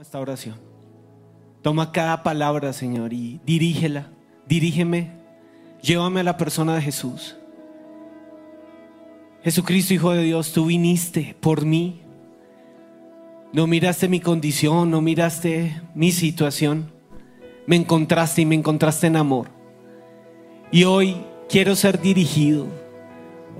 esta 0.00 0.18
oración. 0.18 0.56
Toma 1.62 1.92
cada 1.92 2.24
palabra, 2.24 2.72
Señor, 2.72 3.12
y 3.12 3.40
dirígela. 3.46 4.08
Dirígeme. 4.44 5.12
Llévame 5.82 6.18
a 6.18 6.24
la 6.24 6.36
persona 6.36 6.74
de 6.74 6.82
Jesús. 6.82 7.36
Jesucristo, 9.44 9.94
Hijo 9.94 10.10
de 10.10 10.24
Dios, 10.24 10.52
tú 10.52 10.66
viniste 10.66 11.36
por 11.38 11.64
mí. 11.64 12.00
No 13.52 13.68
miraste 13.68 14.08
mi 14.08 14.18
condición, 14.18 14.90
no 14.90 15.00
miraste 15.00 15.80
mi 15.94 16.10
situación. 16.10 16.90
Me 17.68 17.76
encontraste 17.76 18.42
y 18.42 18.46
me 18.46 18.56
encontraste 18.56 19.06
en 19.06 19.14
amor. 19.14 19.46
Y 20.72 20.82
hoy 20.84 21.18
quiero 21.48 21.76
ser 21.76 22.00
dirigido. 22.00 22.66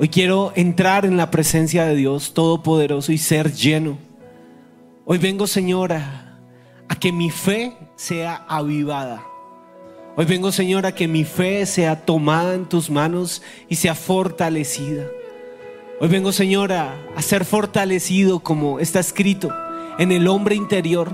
Hoy 0.01 0.09
quiero 0.09 0.53
entrar 0.57 1.05
en 1.05 1.17
la 1.17 1.31
presencia 1.31 1.85
de 1.85 1.95
Dios 1.95 2.35
Todopoderoso 2.35 3.13
y 3.13 3.19
ser 3.19 3.53
lleno. 3.53 3.99
Hoy 5.05 5.19
vengo, 5.19 5.47
Señora, 5.47 6.24
a 6.89 6.97
que 6.97 7.13
mi 7.13 7.31
fe 7.31 7.77
sea 7.97 8.45
avivada. 8.49 9.25
Hoy 10.17 10.27
vengo, 10.27 10.53
Señor, 10.53 10.87
a 10.87 10.95
que 10.95 11.09
mi 11.09 11.25
fe 11.25 11.67
sea 11.67 12.05
tomada 12.05 12.55
en 12.55 12.67
tus 12.67 12.89
manos 12.89 13.43
y 13.69 13.77
sea 13.77 13.95
fortalecida. 13.95 15.07
Hoy 16.01 16.09
vengo, 16.09 16.33
Señor, 16.33 16.73
a, 16.73 16.95
ser 17.19 17.45
fortalecido 17.45 18.41
como 18.41 18.79
está 18.79 19.01
escrito 19.01 19.53
en 19.99 20.13
el 20.13 20.29
hombre 20.29 20.55
interior. 20.55 21.13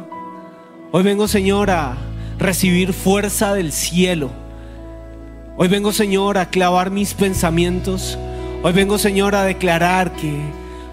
Hoy 0.93 1.03
vengo, 1.03 1.29
Señor, 1.29 1.71
a 1.71 1.97
recibir 2.39 2.93
fuerza 2.93 3.55
del 3.55 3.73
cielo. 3.73 4.31
Hoy 5.57 5.69
vengo, 5.69 5.93
Señor, 5.93 6.39
a 6.39 6.50
clavar 6.50 6.91
mis 6.91 7.15
pensamientos. 7.15 8.19
Hoy 8.62 8.73
vengo, 8.73 8.99
Señor, 8.99 9.35
a 9.35 9.45
declarar 9.45 10.12
que 10.12 10.35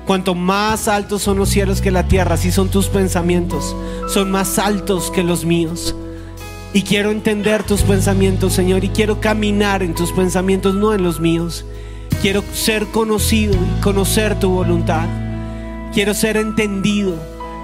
cuanto 0.07 0.35
más 0.35 0.87
altos 0.87 1.21
son 1.21 1.37
los 1.37 1.49
cielos 1.49 1.81
que 1.81 1.91
la 1.91 2.07
tierra, 2.07 2.35
así 2.35 2.49
son 2.49 2.69
tus 2.69 2.87
pensamientos, 2.87 3.75
son 4.07 4.31
más 4.31 4.57
altos 4.57 5.11
que 5.11 5.21
los 5.21 5.43
míos. 5.43 5.93
Y 6.73 6.83
quiero 6.83 7.11
entender 7.11 7.63
tus 7.63 7.81
pensamientos, 7.81 8.53
Señor, 8.53 8.85
y 8.85 8.89
quiero 8.89 9.19
caminar 9.19 9.83
en 9.83 9.93
tus 9.93 10.13
pensamientos, 10.13 10.75
no 10.75 10.93
en 10.93 11.03
los 11.03 11.19
míos. 11.19 11.65
Quiero 12.21 12.41
ser 12.53 12.87
conocido 12.87 13.53
y 13.53 13.81
conocer 13.81 14.39
tu 14.39 14.49
voluntad. 14.49 15.07
Quiero 15.93 16.13
ser 16.13 16.37
entendido 16.37 17.15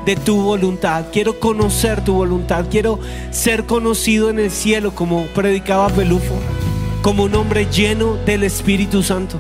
de 0.06 0.18
tu 0.18 0.42
voluntad. 0.42 1.06
Quiero 1.14 1.40
conocer 1.40 2.04
tu 2.04 2.14
voluntad. 2.14 2.66
Quiero 2.70 3.00
ser 3.32 3.66
conocido 3.66 4.30
en 4.30 4.40
el 4.40 4.52
cielo 4.52 4.94
como 4.94 5.26
predicaba 5.28 5.88
Pelufo, 5.90 6.36
como 7.02 7.24
un 7.24 7.36
hombre 7.36 7.68
lleno 7.72 8.18
del 8.26 8.44
Espíritu 8.44 9.02
Santo 9.02 9.40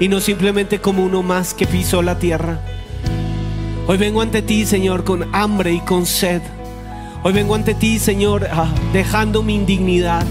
y 0.00 0.08
no 0.08 0.20
simplemente 0.20 0.80
como 0.80 1.04
uno 1.04 1.22
más 1.22 1.54
que 1.54 1.66
pisó 1.66 2.02
la 2.02 2.18
tierra. 2.18 2.60
Hoy 3.86 3.98
vengo 3.98 4.20
ante 4.20 4.42
ti, 4.42 4.66
Señor, 4.66 5.04
con 5.04 5.34
hambre 5.34 5.72
y 5.72 5.80
con 5.80 6.06
sed. 6.06 6.42
Hoy 7.22 7.32
vengo 7.32 7.54
ante 7.54 7.74
ti, 7.74 7.98
Señor, 7.98 8.48
ah, 8.52 8.68
dejando 8.92 9.42
mi 9.42 9.54
indignidad, 9.54 10.24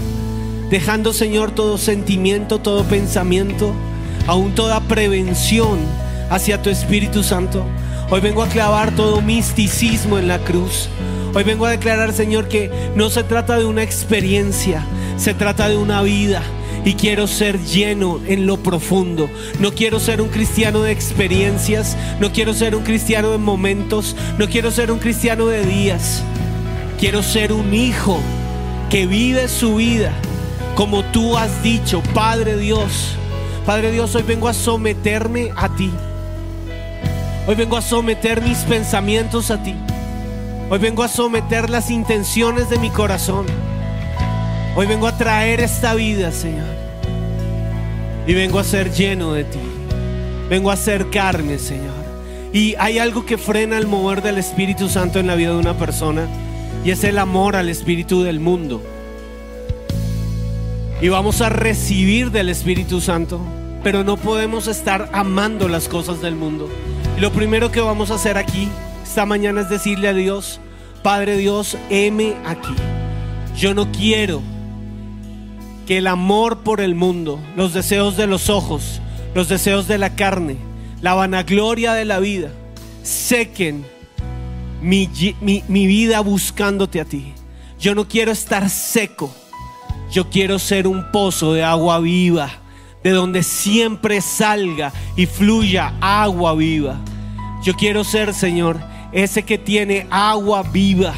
dejando, 0.70 1.12
Señor, 1.12 1.50
todo 1.50 1.78
sentimiento, 1.78 2.58
todo 2.58 2.84
pensamiento, 2.84 3.74
aún 4.26 4.54
toda 4.54 4.80
prevención 4.80 5.78
hacia 6.30 6.62
tu 6.62 6.70
Espíritu 6.70 7.22
Santo. 7.22 7.64
Hoy 8.10 8.20
vengo 8.20 8.42
a 8.42 8.48
clavar 8.48 8.94
todo 8.94 9.20
misticismo 9.20 10.18
en 10.18 10.28
la 10.28 10.38
cruz. 10.38 10.88
Hoy 11.34 11.44
vengo 11.44 11.66
a 11.66 11.70
declarar, 11.70 12.12
Señor, 12.12 12.48
que 12.48 12.70
no 12.94 13.10
se 13.10 13.24
trata 13.24 13.58
de 13.58 13.64
una 13.64 13.82
experiencia, 13.82 14.86
se 15.16 15.34
trata 15.34 15.68
de 15.68 15.76
una 15.76 16.02
vida. 16.02 16.42
Y 16.86 16.94
quiero 16.94 17.26
ser 17.26 17.62
lleno 17.62 18.20
en 18.26 18.46
lo 18.46 18.56
profundo. 18.62 19.28
No 19.60 19.72
quiero 19.72 20.00
ser 20.00 20.22
un 20.22 20.28
cristiano 20.28 20.80
de 20.80 20.92
experiencias. 20.92 21.98
No 22.20 22.32
quiero 22.32 22.54
ser 22.54 22.74
un 22.74 22.84
cristiano 22.84 23.30
de 23.30 23.38
momentos. 23.38 24.16
No 24.38 24.48
quiero 24.48 24.70
ser 24.70 24.90
un 24.90 24.98
cristiano 24.98 25.46
de 25.46 25.66
días. 25.66 26.22
Quiero 26.98 27.22
ser 27.22 27.52
un 27.52 27.74
hijo 27.74 28.18
que 28.88 29.06
vive 29.06 29.48
su 29.48 29.74
vida 29.74 30.12
como 30.76 31.02
tú 31.04 31.38
has 31.38 31.62
dicho, 31.62 32.02
Padre 32.12 32.58
Dios. 32.58 33.16
Padre 33.64 33.90
Dios, 33.92 34.14
hoy 34.14 34.22
vengo 34.22 34.46
a 34.46 34.52
someterme 34.52 35.50
a 35.56 35.70
ti. 35.74 35.90
Hoy 37.46 37.54
vengo 37.54 37.78
a 37.78 37.82
someter 37.82 38.42
mis 38.42 38.58
pensamientos 38.58 39.50
a 39.50 39.62
ti. 39.62 39.74
Hoy 40.68 40.78
vengo 40.78 41.02
a 41.02 41.08
someter 41.08 41.70
las 41.70 41.90
intenciones 41.90 42.68
de 42.68 42.78
mi 42.78 42.90
corazón. 42.90 43.46
Hoy 44.76 44.86
vengo 44.86 45.06
a 45.06 45.16
traer 45.16 45.60
esta 45.60 45.94
vida, 45.94 46.30
Señor. 46.30 46.75
Y 48.26 48.34
vengo 48.34 48.58
a 48.58 48.64
ser 48.64 48.92
lleno 48.92 49.32
de 49.32 49.44
ti. 49.44 49.58
Vengo 50.48 50.70
a 50.70 50.74
acercarme, 50.74 51.58
Señor. 51.58 51.94
Y 52.52 52.74
hay 52.78 52.98
algo 52.98 53.26
que 53.26 53.38
frena 53.38 53.78
el 53.78 53.86
mover 53.86 54.22
del 54.22 54.38
Espíritu 54.38 54.88
Santo 54.88 55.18
en 55.18 55.26
la 55.26 55.34
vida 55.34 55.50
de 55.50 55.58
una 55.58 55.74
persona. 55.74 56.26
Y 56.84 56.90
es 56.90 57.04
el 57.04 57.18
amor 57.18 57.56
al 57.56 57.68
Espíritu 57.68 58.22
del 58.22 58.40
mundo. 58.40 58.82
Y 61.00 61.08
vamos 61.08 61.40
a 61.40 61.48
recibir 61.48 62.30
del 62.30 62.48
Espíritu 62.48 63.00
Santo. 63.00 63.40
Pero 63.82 64.02
no 64.02 64.16
podemos 64.16 64.66
estar 64.66 65.08
amando 65.12 65.68
las 65.68 65.88
cosas 65.88 66.20
del 66.20 66.34
mundo. 66.34 66.68
Lo 67.18 67.32
primero 67.32 67.70
que 67.70 67.80
vamos 67.80 68.10
a 68.10 68.14
hacer 68.14 68.38
aquí, 68.38 68.68
esta 69.04 69.26
mañana, 69.26 69.60
es 69.60 69.68
decirle 69.68 70.08
a 70.08 70.14
Dios, 70.14 70.60
Padre 71.02 71.36
Dios, 71.36 71.76
heme 71.90 72.34
aquí. 72.44 72.74
Yo 73.56 73.74
no 73.74 73.90
quiero 73.92 74.42
que 75.86 75.98
el 75.98 76.08
amor 76.08 76.58
por 76.58 76.80
el 76.80 76.94
mundo, 76.94 77.38
los 77.54 77.72
deseos 77.72 78.16
de 78.16 78.26
los 78.26 78.50
ojos, 78.50 79.00
los 79.34 79.48
deseos 79.48 79.86
de 79.86 79.98
la 79.98 80.16
carne, 80.16 80.56
la 81.00 81.14
vanagloria 81.14 81.94
de 81.94 82.04
la 82.04 82.18
vida, 82.18 82.50
sequen 83.02 83.86
mi, 84.82 85.08
mi, 85.40 85.62
mi, 85.68 85.86
vida 85.86 86.20
buscándote 86.20 87.00
a 87.00 87.04
ti. 87.04 87.32
Yo 87.78 87.94
no 87.94 88.08
quiero 88.08 88.32
estar 88.32 88.68
seco, 88.68 89.32
yo 90.10 90.28
quiero 90.28 90.58
ser 90.58 90.88
un 90.88 91.10
pozo 91.12 91.54
de 91.54 91.62
agua 91.62 92.00
viva, 92.00 92.50
de 93.04 93.10
donde 93.10 93.44
siempre 93.44 94.20
salga 94.20 94.92
y 95.14 95.26
fluya 95.26 95.94
agua 96.00 96.54
viva. 96.54 96.96
Yo 97.62 97.74
quiero 97.74 98.02
ser, 98.02 98.34
Señor, 98.34 98.80
ese 99.12 99.44
que 99.44 99.56
tiene 99.56 100.08
agua 100.10 100.64
viva. 100.64 101.14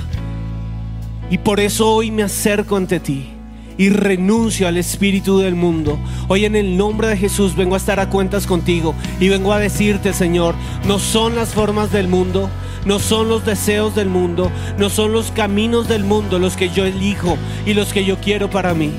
Y 1.31 1.39
por 1.39 1.59
eso 1.59 1.91
hoy 1.91 2.11
me 2.11 2.23
acerco 2.23 2.77
ante 2.77 3.01
ti 3.01 3.38
y 3.78 3.90
renuncio 3.90 4.68
al 4.68 4.76
espíritu 4.76 5.38
del 5.38 5.54
mundo. 5.54 5.99
Hoy 6.26 6.44
en 6.44 6.56
el 6.56 6.76
nombre 6.76 7.08
de 7.08 7.16
Jesús 7.16 7.56
vengo 7.56 7.75
a 7.75 7.78
estar 7.78 8.00
a 8.00 8.11
cuentas 8.11 8.47
contigo 8.47 8.94
y 9.20 9.28
vengo 9.28 9.52
a 9.52 9.61
decirte, 9.61 10.12
Señor, 10.12 10.56
no 10.87 10.99
son 10.99 11.37
las 11.37 11.54
formas 11.54 11.90
del 11.92 12.08
mundo, 12.08 12.50
no 12.85 12.99
son 12.99 13.28
los 13.28 13.47
deseos 13.47 13.94
del 13.94 14.08
mundo, 14.08 14.50
no 14.76 14.90
son 14.90 15.12
los 15.12 15.30
caminos 15.30 15.88
del 15.88 16.04
mundo 16.04 16.38
los 16.38 16.56
que 16.56 16.68
yo 16.68 16.85
elijo 16.85 17.38
y 17.64 17.73
los 17.73 17.92
que 17.92 18.04
yo 18.04 18.18
quiero 18.18 18.50
para 18.50 18.75
mí. 18.75 18.92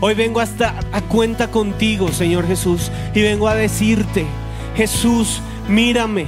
Hoy 0.00 0.14
vengo 0.14 0.40
a 0.40 0.44
estar 0.44 0.74
a 0.92 1.00
cuenta 1.00 1.50
contigo, 1.50 2.12
Señor 2.12 2.46
Jesús, 2.46 2.92
y 3.14 3.22
vengo 3.22 3.48
a 3.48 3.56
decirte, 3.56 4.26
Jesús, 4.76 5.40
mírame, 5.68 6.26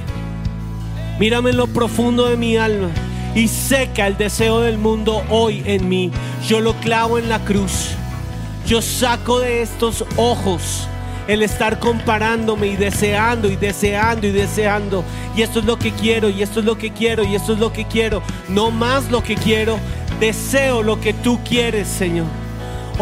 mírame 1.19 1.51
en 1.51 1.57
lo 1.57 1.67
profundo 1.67 2.27
de 2.27 2.35
mi 2.35 2.57
alma 2.57 2.89
y 3.35 3.47
seca 3.47 4.07
el 4.07 4.17
deseo 4.17 4.61
del 4.61 4.77
mundo 4.77 5.23
hoy 5.29 5.63
en 5.65 5.87
mí. 5.87 6.11
Yo 6.47 6.59
lo 6.59 6.73
clavo 6.75 7.17
en 7.17 7.29
la 7.29 7.39
cruz. 7.39 7.89
Yo 8.65 8.81
saco 8.81 9.39
de 9.39 9.61
estos 9.61 10.05
ojos 10.17 10.87
el 11.27 11.43
estar 11.43 11.79
comparándome 11.79 12.67
y 12.67 12.75
deseando 12.75 13.49
y 13.49 13.55
deseando 13.55 14.27
y 14.27 14.31
deseando. 14.31 15.03
Y 15.35 15.43
esto 15.43 15.59
es 15.59 15.65
lo 15.65 15.77
que 15.77 15.91
quiero, 15.91 16.29
y 16.29 16.41
esto 16.41 16.59
es 16.59 16.65
lo 16.65 16.77
que 16.77 16.91
quiero, 16.91 17.23
y 17.23 17.35
esto 17.35 17.53
es 17.53 17.59
lo 17.59 17.71
que 17.71 17.85
quiero. 17.85 18.21
No 18.49 18.71
más 18.71 19.09
lo 19.09 19.23
que 19.23 19.35
quiero, 19.35 19.79
deseo 20.19 20.83
lo 20.83 20.99
que 20.99 21.13
tú 21.13 21.39
quieres, 21.47 21.87
Señor. 21.87 22.40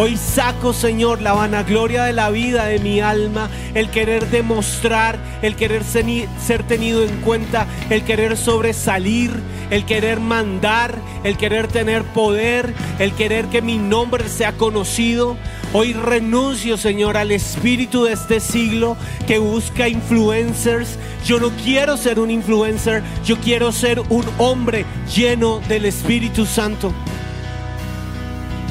Hoy 0.01 0.15
saco, 0.15 0.71
Señor, 0.71 1.21
la 1.21 1.33
vanagloria 1.33 2.05
de 2.05 2.13
la 2.13 2.29
vida 2.29 2.63
de 2.63 2.79
mi 2.79 3.01
alma, 3.01 3.49
el 3.73 3.89
querer 3.89 4.29
demostrar, 4.29 5.19
el 5.41 5.57
querer 5.57 5.83
ser 5.83 6.63
tenido 6.63 7.03
en 7.03 7.19
cuenta, 7.19 7.67
el 7.89 8.05
querer 8.05 8.38
sobresalir, 8.38 9.33
el 9.69 9.83
querer 9.83 10.21
mandar, 10.21 10.95
el 11.25 11.35
querer 11.35 11.67
tener 11.67 12.05
poder, 12.05 12.73
el 12.97 13.12
querer 13.12 13.47
que 13.47 13.62
mi 13.62 13.77
nombre 13.77 14.29
sea 14.29 14.53
conocido. 14.53 15.35
Hoy 15.73 15.91
renuncio, 15.91 16.77
Señor, 16.77 17.17
al 17.17 17.31
espíritu 17.31 18.05
de 18.05 18.13
este 18.13 18.39
siglo 18.39 18.95
que 19.27 19.38
busca 19.38 19.89
influencers. 19.89 20.97
Yo 21.25 21.41
no 21.41 21.49
quiero 21.62 21.97
ser 21.97 22.21
un 22.21 22.31
influencer, 22.31 23.03
yo 23.25 23.35
quiero 23.41 23.73
ser 23.73 23.99
un 24.07 24.23
hombre 24.38 24.85
lleno 25.13 25.59
del 25.67 25.83
Espíritu 25.83 26.45
Santo. 26.45 26.93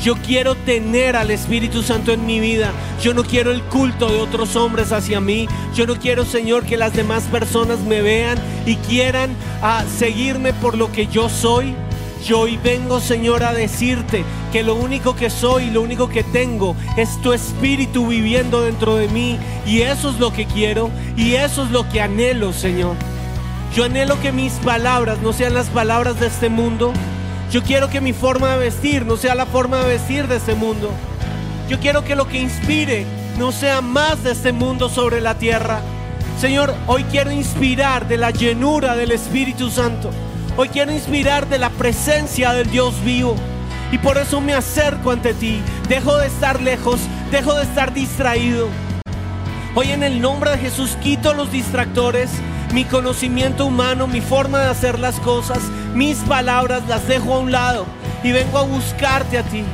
Yo 0.02 0.14
quiero 0.14 0.54
tener 0.54 1.16
al 1.16 1.30
Espíritu 1.30 1.82
Santo 1.82 2.12
en 2.12 2.24
mi 2.24 2.38
vida. 2.38 2.72
Yo 3.02 3.14
no 3.14 3.24
quiero 3.24 3.50
el 3.50 3.62
culto 3.62 4.08
de 4.08 4.20
otros 4.20 4.54
hombres 4.54 4.92
hacia 4.92 5.20
mí. 5.20 5.48
Yo 5.74 5.86
no 5.86 5.96
quiero, 5.96 6.24
Señor, 6.24 6.64
que 6.64 6.76
las 6.76 6.94
demás 6.94 7.24
personas 7.24 7.80
me 7.80 8.00
vean 8.00 8.38
y 8.64 8.76
quieran 8.76 9.30
a 9.60 9.84
seguirme 9.84 10.52
por 10.52 10.76
lo 10.76 10.92
que 10.92 11.08
yo 11.08 11.28
soy. 11.28 11.74
Yo 12.24 12.40
hoy 12.40 12.58
vengo, 12.62 13.00
Señor, 13.00 13.42
a 13.42 13.52
decirte 13.52 14.24
que 14.52 14.62
lo 14.62 14.74
único 14.76 15.16
que 15.16 15.30
soy, 15.30 15.70
lo 15.70 15.82
único 15.82 16.08
que 16.08 16.22
tengo 16.22 16.76
es 16.96 17.20
tu 17.22 17.32
espíritu 17.32 18.06
viviendo 18.06 18.60
dentro 18.60 18.96
de 18.96 19.08
mí. 19.08 19.38
Y 19.66 19.80
eso 19.82 20.10
es 20.10 20.20
lo 20.20 20.32
que 20.32 20.46
quiero 20.46 20.90
y 21.16 21.34
eso 21.34 21.64
es 21.64 21.70
lo 21.70 21.88
que 21.88 22.00
anhelo, 22.00 22.52
Señor. 22.52 22.94
Yo 23.74 23.84
anhelo 23.84 24.20
que 24.20 24.32
mis 24.32 24.52
palabras 24.54 25.20
no 25.22 25.32
sean 25.32 25.54
las 25.54 25.68
palabras 25.68 26.18
de 26.20 26.28
este 26.28 26.48
mundo, 26.48 26.92
Yo 27.50 27.62
quiero 27.62 27.88
que 27.88 28.02
mi 28.02 28.12
forma 28.12 28.52
de 28.52 28.58
vestir 28.58 29.06
no 29.06 29.16
sea 29.16 29.34
la 29.34 29.46
forma 29.46 29.78
de 29.78 29.88
vestir 29.88 30.28
de 30.28 30.36
este 30.36 30.54
mundo. 30.54 30.90
Yo 31.66 31.80
quiero 31.80 32.04
que 32.04 32.14
lo 32.14 32.28
que 32.28 32.38
inspire 32.40 33.06
no 33.38 33.52
sea 33.52 33.80
más 33.80 34.22
de 34.22 34.32
este 34.32 34.52
mundo 34.52 34.90
sobre 34.90 35.22
la 35.22 35.38
tierra. 35.38 35.80
Señor, 36.38 36.74
hoy 36.86 37.04
quiero 37.04 37.30
inspirar 37.30 38.06
de 38.06 38.18
la 38.18 38.32
llenura 38.32 38.96
del 38.96 39.12
Espíritu 39.12 39.70
Santo. 39.70 40.10
Hoy 40.58 40.68
quiero 40.68 40.92
inspirar 40.92 41.48
de 41.48 41.58
la 41.58 41.70
presencia 41.70 42.52
del 42.52 42.70
Dios 42.70 43.02
vivo. 43.02 43.34
Y 43.92 43.98
por 43.98 44.18
eso 44.18 44.42
me 44.42 44.52
acerco 44.52 45.10
ante 45.10 45.32
ti. 45.32 45.62
Dejo 45.88 46.18
de 46.18 46.26
estar 46.26 46.60
lejos, 46.60 47.00
dejo 47.30 47.54
de 47.54 47.62
estar 47.62 47.94
distraído. 47.94 48.68
Hoy 49.74 49.90
en 49.92 50.02
el 50.02 50.20
nombre 50.20 50.50
de 50.50 50.58
Jesús 50.58 50.98
quito 51.00 51.32
los 51.32 51.50
distractores, 51.50 52.30
mi 52.74 52.84
conocimiento 52.84 53.64
humano, 53.64 54.06
mi 54.06 54.20
forma 54.20 54.60
de 54.60 54.68
hacer 54.68 54.98
las 54.98 55.18
cosas, 55.20 55.60
mis 55.98 56.18
palabras 56.18 56.84
las 56.86 57.08
dejo 57.08 57.34
a 57.34 57.38
un 57.40 57.50
lado 57.50 57.84
y 58.22 58.30
vengo 58.30 58.58
a 58.58 58.62
buscarte 58.62 59.36
a 59.36 59.42
ti. 59.42 59.64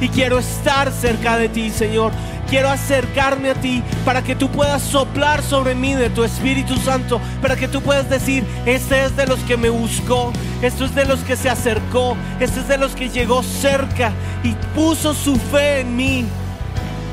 Y 0.00 0.08
quiero 0.08 0.40
estar 0.40 0.90
cerca 0.90 1.38
de 1.38 1.48
ti, 1.48 1.70
Señor. 1.70 2.10
Quiero 2.50 2.68
acercarme 2.68 3.50
a 3.50 3.54
ti 3.54 3.82
para 4.04 4.22
que 4.22 4.34
tú 4.34 4.48
puedas 4.48 4.82
soplar 4.82 5.40
sobre 5.40 5.76
mí 5.76 5.94
de 5.94 6.10
tu 6.10 6.24
Espíritu 6.24 6.76
Santo, 6.78 7.20
para 7.40 7.54
que 7.54 7.68
tú 7.68 7.80
puedas 7.80 8.10
decir, 8.10 8.44
este 8.66 9.04
es 9.04 9.16
de 9.16 9.26
los 9.26 9.38
que 9.40 9.56
me 9.56 9.68
buscó, 9.70 10.32
esto 10.62 10.86
es 10.86 10.94
de 10.94 11.04
los 11.04 11.20
que 11.20 11.36
se 11.36 11.48
acercó, 11.48 12.16
este 12.40 12.60
es 12.60 12.68
de 12.68 12.78
los 12.78 12.96
que 12.96 13.10
llegó 13.10 13.42
cerca 13.42 14.12
y 14.42 14.54
puso 14.74 15.14
su 15.14 15.36
fe 15.36 15.80
en 15.80 15.94
mí. 15.94 16.24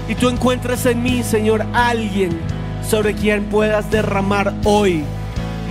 Y 0.07 0.15
tú 0.15 0.29
encuentres 0.29 0.85
en 0.85 1.03
mí, 1.03 1.21
Señor, 1.21 1.65
alguien 1.73 2.39
sobre 2.89 3.13
quien 3.13 3.45
puedas 3.45 3.91
derramar 3.91 4.53
hoy 4.63 5.03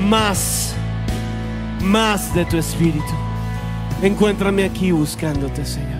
más, 0.07 0.73
más 1.85 2.35
de 2.35 2.44
tu 2.47 2.57
Espíritu. 2.57 3.14
Encuéntrame 4.03 4.64
aquí 4.64 4.90
buscándote, 4.90 5.64
Señor. 5.64 5.93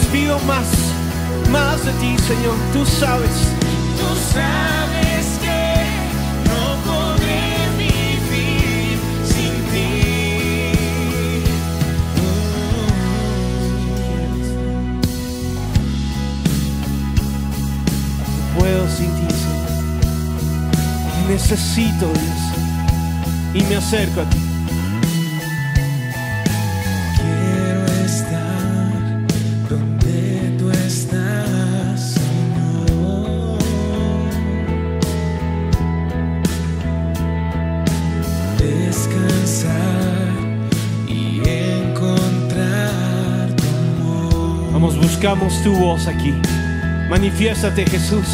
Pido 0.00 0.38
más, 0.40 0.66
más 1.50 1.84
de 1.84 1.92
ti, 1.92 2.16
Señor. 2.26 2.54
Tú 2.72 2.84
sabes. 2.86 3.30
Tú 3.98 4.06
sabes 4.32 5.26
que 5.42 5.84
no 6.48 6.76
podré 6.90 7.68
vivir 7.76 8.98
sin 9.26 9.54
ti. 9.70 10.72
No 18.54 18.58
puedo 18.58 18.88
sin 18.88 19.10
ti, 19.16 19.34
Señor. 19.34 19.68
Te 21.26 21.32
necesito, 21.32 22.06
Dios. 22.06 22.42
Y 23.54 23.62
me 23.64 23.76
acerco 23.76 24.22
a 24.22 24.24
ti. 24.24 24.51
Buscamos 45.22 45.62
tu 45.62 45.72
voz 45.72 46.08
aquí. 46.08 46.34
Manifiéstate, 47.08 47.86
Jesús. 47.86 48.26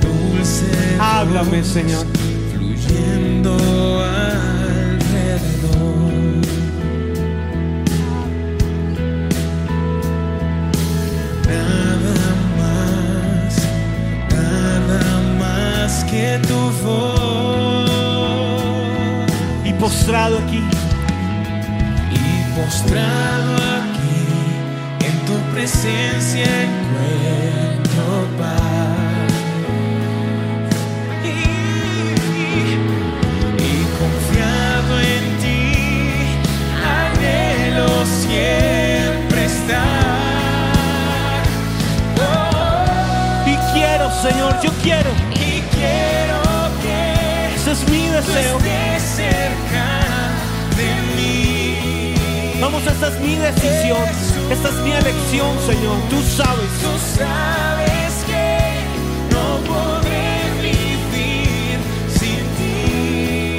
Dulce 0.00 0.66
Háblame, 0.98 1.62
voz 1.62 1.62
Señor. 1.62 2.04
Fluyendo 2.52 3.56
alrededor. 4.04 5.12
Nada 11.46 12.34
más, 12.58 13.62
nada 14.28 15.02
más 15.38 16.02
que 16.02 16.40
tu 16.48 16.60
voz. 16.84 17.92
Y 19.64 19.72
postrado 19.74 20.38
aquí, 20.38 20.64
Y 22.10 22.60
postrado 22.60 23.54
aquí 23.54 23.62
tu 23.62 23.71
presencia 25.62 26.44
encuentro 26.44 28.26
paz. 28.36 29.32
Y, 31.22 31.26
y 33.62 33.86
confiado 34.00 34.92
en 34.98 35.24
ti, 35.38 35.62
anhelo 36.84 37.90
siempre 38.06 39.44
estar. 39.44 39.78
Oh, 42.18 43.48
y 43.48 43.54
quiero, 43.72 44.10
Señor, 44.20 44.52
yo 44.64 44.70
quiero. 44.82 45.10
y 45.30 45.60
quiero 45.76 46.42
que 46.82 47.54
Ese 47.54 47.70
es 47.70 47.88
mi 47.88 48.08
deseo. 48.08 48.91
Vamos, 52.84 52.94
esta 52.94 53.08
es 53.08 53.20
mi 53.20 53.36
decisión. 53.36 54.04
Esta 54.50 54.68
es 54.68 54.74
mi 54.76 54.92
elección, 54.92 55.56
Señor. 55.66 55.96
Tú 56.10 56.22
sabes. 56.36 56.68
Tú 56.80 56.98
sabes 57.16 58.24
que 58.26 58.58
no 59.30 59.58
podré 59.66 60.50
vivir 60.60 61.78
sin 62.18 62.44
ti, 62.58 63.56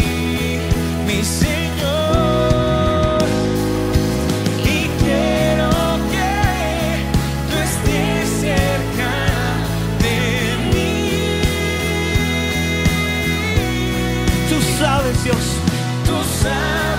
mi 1.07 1.23
Señor. 1.23 3.23
Y 4.63 4.87
quiero 5.01 5.69
que 6.11 6.33
tú 7.49 7.55
estés 7.59 8.25
cerca 8.41 9.11
de 9.99 10.17
mí. 10.73 10.91
Tú 14.49 14.57
sabes, 14.79 15.15
Dios. 15.23 15.43
Tú 16.05 16.15
sabes 16.41 16.92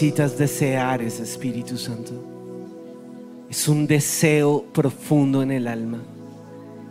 necesitas 0.00 0.38
desear 0.38 1.02
ese 1.02 1.24
Espíritu 1.24 1.76
Santo. 1.76 2.12
Es 3.50 3.68
un 3.68 3.86
deseo 3.86 4.64
profundo 4.72 5.42
en 5.42 5.50
el 5.50 5.68
alma. 5.68 5.98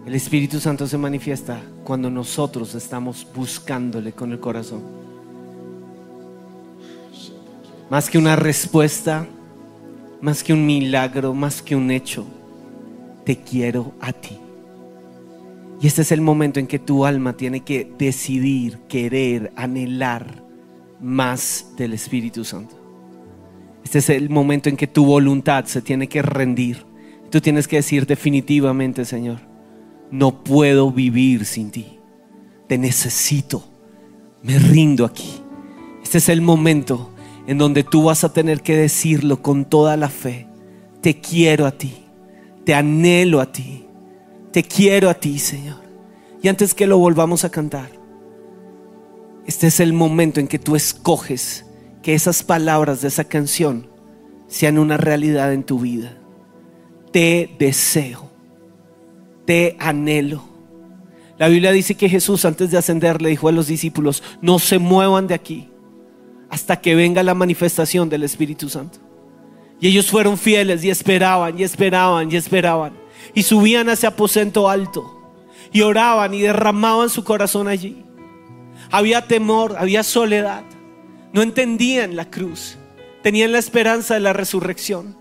El 0.05 0.13
Espíritu 0.13 0.59
Santo 0.59 0.85
se 0.85 0.95
manifiesta 0.95 1.59
cuando 1.83 2.11
nosotros 2.11 2.75
estamos 2.75 3.25
buscándole 3.33 4.11
con 4.11 4.31
el 4.31 4.39
corazón. 4.39 4.83
Más 7.89 8.11
que 8.11 8.19
una 8.19 8.35
respuesta, 8.35 9.25
más 10.21 10.43
que 10.43 10.53
un 10.53 10.67
milagro, 10.67 11.33
más 11.33 11.63
que 11.63 11.75
un 11.75 11.89
hecho, 11.89 12.27
te 13.25 13.37
quiero 13.37 13.91
a 14.01 14.13
ti. 14.13 14.37
Y 15.81 15.87
este 15.87 16.03
es 16.03 16.11
el 16.11 16.21
momento 16.21 16.59
en 16.59 16.67
que 16.67 16.77
tu 16.77 17.05
alma 17.05 17.35
tiene 17.35 17.61
que 17.61 17.91
decidir, 17.97 18.77
querer, 18.87 19.51
anhelar 19.55 20.43
más 21.01 21.71
del 21.75 21.93
Espíritu 21.93 22.45
Santo. 22.45 22.78
Este 23.89 23.97
es 23.97 24.09
el 24.11 24.29
momento 24.29 24.69
en 24.69 24.77
que 24.77 24.85
tu 24.85 25.03
voluntad 25.03 25.65
se 25.65 25.81
tiene 25.81 26.07
que 26.07 26.21
rendir. 26.21 26.85
Tú 27.31 27.41
tienes 27.41 27.67
que 27.67 27.77
decir 27.77 28.05
definitivamente, 28.05 29.03
Señor, 29.03 29.39
no 30.11 30.43
puedo 30.43 30.91
vivir 30.91 31.43
sin 31.43 31.71
ti. 31.71 31.97
Te 32.67 32.77
necesito. 32.77 33.63
Me 34.43 34.59
rindo 34.59 35.05
aquí. 35.05 35.41
Este 36.03 36.19
es 36.19 36.29
el 36.29 36.41
momento 36.41 37.09
en 37.47 37.57
donde 37.57 37.83
tú 37.83 38.03
vas 38.03 38.23
a 38.23 38.31
tener 38.31 38.61
que 38.61 38.77
decirlo 38.77 39.41
con 39.41 39.65
toda 39.65 39.97
la 39.97 40.09
fe. 40.09 40.45
Te 41.01 41.19
quiero 41.19 41.65
a 41.65 41.71
ti. 41.71 41.95
Te 42.65 42.75
anhelo 42.75 43.41
a 43.41 43.51
ti. 43.51 43.87
Te 44.51 44.61
quiero 44.61 45.09
a 45.09 45.15
ti, 45.15 45.39
Señor. 45.39 45.81
Y 46.43 46.47
antes 46.47 46.75
que 46.75 46.85
lo 46.85 46.99
volvamos 46.99 47.43
a 47.43 47.49
cantar, 47.49 47.89
este 49.47 49.65
es 49.65 49.79
el 49.79 49.93
momento 49.93 50.39
en 50.39 50.47
que 50.47 50.59
tú 50.59 50.75
escoges 50.75 51.65
que 52.01 52.13
esas 52.13 52.43
palabras 52.43 53.01
de 53.01 53.09
esa 53.09 53.23
canción 53.23 53.87
sean 54.47 54.77
una 54.77 54.97
realidad 54.97 55.53
en 55.53 55.63
tu 55.63 55.79
vida. 55.79 56.17
Te 57.11 57.55
deseo, 57.59 58.29
te 59.45 59.75
anhelo. 59.79 60.43
La 61.37 61.47
Biblia 61.47 61.71
dice 61.71 61.95
que 61.95 62.09
Jesús 62.09 62.45
antes 62.45 62.71
de 62.71 62.77
ascender 62.77 63.21
le 63.21 63.29
dijo 63.29 63.47
a 63.47 63.51
los 63.51 63.67
discípulos, 63.67 64.23
no 64.41 64.59
se 64.59 64.77
muevan 64.77 65.27
de 65.27 65.35
aquí 65.35 65.69
hasta 66.49 66.81
que 66.81 66.95
venga 66.95 67.23
la 67.23 67.33
manifestación 67.33 68.09
del 68.09 68.23
Espíritu 68.23 68.69
Santo. 68.69 68.99
Y 69.79 69.87
ellos 69.87 70.09
fueron 70.09 70.37
fieles 70.37 70.83
y 70.83 70.89
esperaban 70.89 71.57
y 71.57 71.63
esperaban 71.63 72.31
y 72.31 72.35
esperaban. 72.35 72.93
Y 73.33 73.43
subían 73.43 73.87
a 73.87 73.93
ese 73.93 74.07
aposento 74.07 74.69
alto 74.69 75.15
y 75.71 75.81
oraban 75.81 76.33
y 76.33 76.41
derramaban 76.41 77.09
su 77.09 77.23
corazón 77.23 77.67
allí. 77.67 78.03
Había 78.91 79.27
temor, 79.27 79.75
había 79.77 80.03
soledad. 80.03 80.63
No 81.33 81.41
entendían 81.41 82.15
la 82.15 82.29
cruz. 82.29 82.77
Tenían 83.21 83.51
la 83.51 83.59
esperanza 83.59 84.13
de 84.13 84.19
la 84.21 84.33
resurrección. 84.33 85.17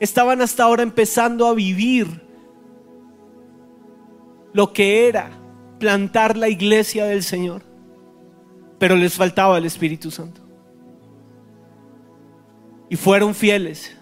Estaban 0.00 0.40
hasta 0.40 0.62
ahora 0.62 0.82
empezando 0.82 1.46
a 1.46 1.54
vivir 1.54 2.22
lo 4.52 4.72
que 4.72 5.08
era 5.08 5.30
plantar 5.78 6.36
la 6.36 6.48
iglesia 6.48 7.04
del 7.04 7.22
Señor. 7.22 7.62
Pero 8.78 8.96
les 8.96 9.14
faltaba 9.14 9.58
el 9.58 9.66
Espíritu 9.66 10.10
Santo. 10.10 10.40
Y 12.88 12.96
fueron 12.96 13.34
fieles. 13.34 13.96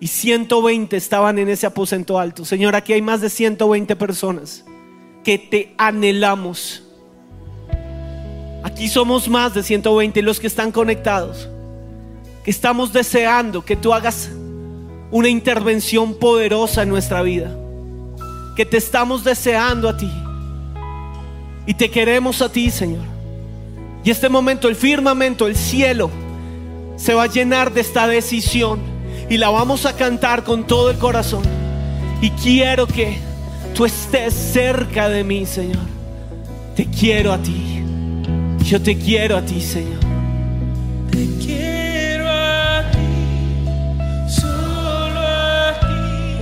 Y 0.00 0.06
120 0.06 0.96
estaban 0.96 1.38
en 1.38 1.48
ese 1.48 1.66
aposento 1.66 2.18
alto. 2.18 2.44
Señor, 2.44 2.76
aquí 2.76 2.92
hay 2.92 3.02
más 3.02 3.20
de 3.20 3.30
120 3.30 3.96
personas 3.96 4.64
que 5.22 5.38
te 5.38 5.74
anhelamos. 5.78 6.83
Aquí 8.64 8.88
somos 8.88 9.28
más 9.28 9.52
de 9.52 9.62
120 9.62 10.22
los 10.22 10.40
que 10.40 10.46
están 10.46 10.72
conectados. 10.72 11.50
Que 12.42 12.50
estamos 12.50 12.94
deseando 12.94 13.62
que 13.62 13.76
tú 13.76 13.92
hagas 13.92 14.30
una 15.10 15.28
intervención 15.28 16.14
poderosa 16.14 16.82
en 16.82 16.88
nuestra 16.88 17.20
vida. 17.20 17.54
Que 18.56 18.64
te 18.64 18.78
estamos 18.78 19.22
deseando 19.22 19.86
a 19.86 19.98
ti. 19.98 20.10
Y 21.66 21.74
te 21.74 21.90
queremos 21.90 22.40
a 22.40 22.50
ti, 22.50 22.70
Señor. 22.70 23.04
Y 24.02 24.10
este 24.10 24.30
momento, 24.30 24.66
el 24.66 24.76
firmamento, 24.76 25.46
el 25.46 25.56
cielo, 25.56 26.10
se 26.96 27.12
va 27.12 27.24
a 27.24 27.26
llenar 27.26 27.70
de 27.70 27.82
esta 27.82 28.06
decisión. 28.06 28.80
Y 29.28 29.36
la 29.36 29.50
vamos 29.50 29.84
a 29.84 29.94
cantar 29.94 30.42
con 30.42 30.66
todo 30.66 30.88
el 30.88 30.96
corazón. 30.96 31.42
Y 32.22 32.30
quiero 32.30 32.86
que 32.86 33.18
tú 33.74 33.84
estés 33.84 34.32
cerca 34.32 35.10
de 35.10 35.22
mí, 35.22 35.44
Señor. 35.44 35.84
Te 36.74 36.86
quiero 36.86 37.30
a 37.30 37.36
ti. 37.36 37.73
Yo 38.64 38.80
te 38.80 38.96
quiero 38.96 39.36
a 39.36 39.42
ti, 39.42 39.60
Señor. 39.60 40.00
Te 41.10 41.26
quiero 41.44 42.28
a 42.28 42.82
ti, 42.90 44.28
solo 44.28 45.20
a 45.20 45.72
ti. 45.80 46.38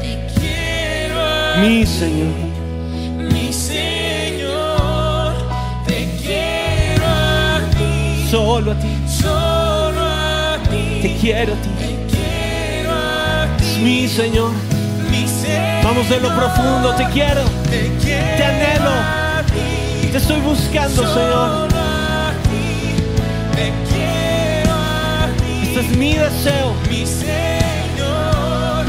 Te 0.00 0.26
quiero 0.40 1.20
a 1.20 1.56
Mi 1.60 1.86
Señor. 1.86 2.34
mi 3.32 3.52
Señor. 3.52 5.32
Te 5.86 6.08
quiero 6.22 7.06
a 7.06 7.60
ti, 7.70 8.28
Solo 8.30 8.72
a 8.72 8.74
ti. 8.74 8.88
solo 9.08 10.00
a 10.02 10.58
ti. 10.68 10.98
Te 11.02 11.16
quiero 11.20 11.52
a 11.54 11.56
ti. 11.56 11.68
Te 11.78 12.06
quiero 12.10 12.90
a 12.92 13.56
Es 13.58 13.74
ti, 13.76 13.80
mi 13.82 14.08
Señor. 14.08 14.50
mi 15.10 15.26
Señor. 15.28 15.84
Vamos 15.84 16.08
de 16.08 16.20
lo 16.20 16.28
profundo. 16.36 16.94
Te 16.96 17.04
quiero. 17.10 17.42
Te 17.70 17.90
quiero 18.02 18.36
Te 18.36 18.44
anhelo. 18.44 19.19
Te 20.10 20.16
estoy 20.16 20.40
buscando, 20.40 21.06
Señor. 21.06 21.68
Este 25.62 25.80
es 25.80 25.96
mi 25.96 26.14
deseo. 26.14 26.74
Mi 26.88 27.06
Señor, 27.06 28.86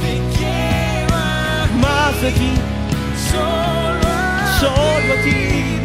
te 0.00 0.20
quiero 0.36 1.14
Más 1.80 2.20
de 2.20 2.32
ti. 2.32 2.52
Solo 4.58 5.12
a 5.12 5.22
ti. 5.22 5.75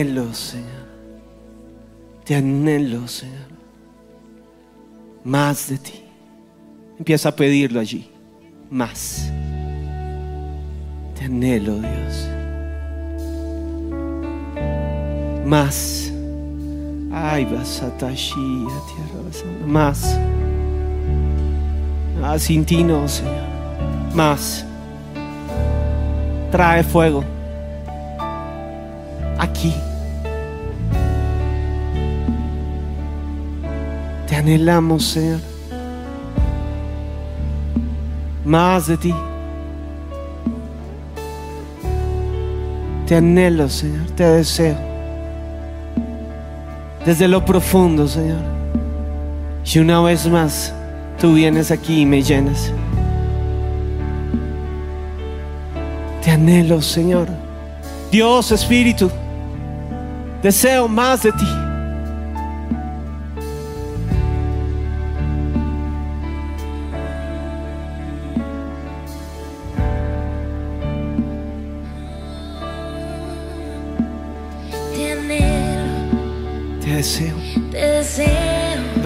Anhelo, 0.00 0.32
Señor. 0.32 0.88
Te 2.24 2.36
anhelo, 2.36 3.08
Señor. 3.08 3.48
Más 5.24 5.68
de 5.68 5.78
ti. 5.78 6.04
Empieza 6.98 7.30
a 7.30 7.36
pedirlo 7.36 7.80
allí. 7.80 8.08
Más. 8.70 9.30
Te 11.18 11.24
anhelo, 11.24 11.80
Dios. 11.80 12.28
Más. 15.44 16.12
Ay, 17.10 17.44
a 17.44 18.84
tierra. 18.86 19.66
Más. 19.66 20.18
Ah, 22.22 22.38
sin 22.38 22.64
ti 22.64 22.84
no, 22.84 23.08
Señor. 23.08 23.48
Más. 24.14 24.64
Trae 26.52 26.84
fuego. 26.84 27.24
Aquí. 29.38 29.72
Anhelamos, 34.38 35.04
Señor. 35.04 35.40
Más 38.44 38.86
de 38.86 38.96
ti. 38.96 39.14
Te 43.06 43.16
anhelo, 43.16 43.68
Señor. 43.68 44.06
Te 44.16 44.24
deseo. 44.24 44.76
Desde 47.04 47.28
lo 47.28 47.44
profundo, 47.44 48.06
Señor. 48.06 48.42
Y 49.64 49.78
una 49.78 50.00
vez 50.00 50.26
más, 50.26 50.72
tú 51.20 51.34
vienes 51.34 51.70
aquí 51.70 52.02
y 52.02 52.06
me 52.06 52.22
llenas. 52.22 52.72
Te 56.22 56.30
anhelo, 56.30 56.80
Señor. 56.80 57.28
Dios, 58.10 58.52
Espíritu, 58.52 59.10
deseo 60.42 60.88
más 60.88 61.22
de 61.22 61.32
ti. 61.32 61.67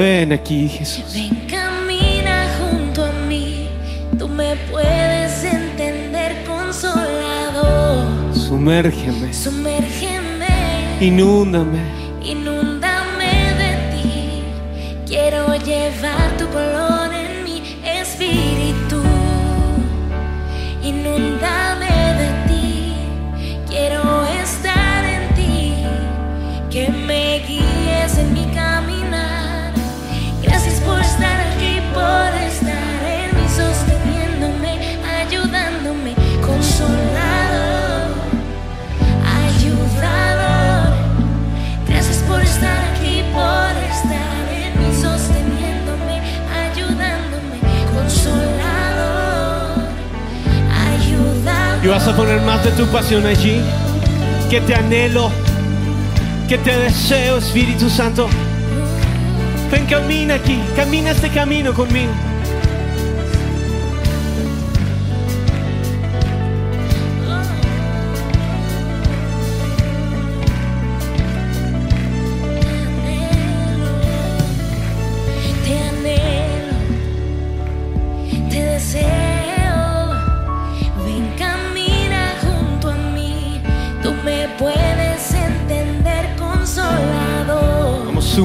Ven 0.03 0.33
aquí, 0.33 0.69
Jesús. 0.69 1.15
Ven, 1.15 1.47
camina 1.49 2.49
junto 2.59 3.05
a 3.05 3.12
mí. 3.29 3.69
Tú 4.19 4.27
me 4.27 4.57
puedes 4.69 5.45
entender, 5.45 6.43
consolador. 6.45 8.09
Sumérgeme. 8.35 9.33
Sumérgeme, 9.33 10.49
Inúndame. 11.01 11.79
inúndame 12.21 13.33
de 13.62 13.73
ti. 13.93 14.43
Quiero 15.07 15.55
llevar 15.59 16.37
tu 16.37 16.49
color 16.49 16.82
de 52.64 52.70
tu 52.72 52.87
pasión 52.87 53.27
allí. 53.27 53.61
Que 54.48 54.61
te 54.61 54.75
anhelo. 54.75 55.31
Que 56.48 56.59
te 56.59 56.77
deseo, 56.77 57.38
Espíritu 57.38 57.88
Santo. 57.88 58.29
Ven, 59.70 59.87
camina 59.87 60.35
aquí. 60.35 60.61
Camina 60.77 61.11
este 61.11 61.29
camino 61.31 61.72
conmigo. 61.72 62.12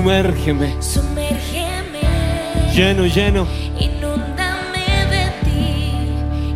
Sumérgeme. 0.08 0.82
Sumérgeme, 0.82 2.00
Lleno, 2.74 3.06
lleno. 3.08 3.46
inúndame 3.78 4.86
de 5.12 5.26
ti. 5.44 5.92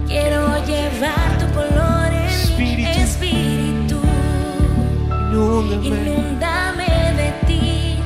Quiero 0.07 0.65
llevar 0.65 1.37
tu 1.37 1.53
color 1.53 2.13
en 2.13 2.27
Espíritu. 2.29 2.81
mi 2.81 3.03
espíritu. 3.03 4.01
Inúndame. 5.31 5.87
Inúndame 5.87 6.87
de 7.17 7.31
ti, 7.45 7.99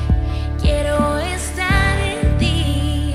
quiero 0.60 1.16
estar 1.18 1.96
en 2.00 2.38
ti, 2.38 3.12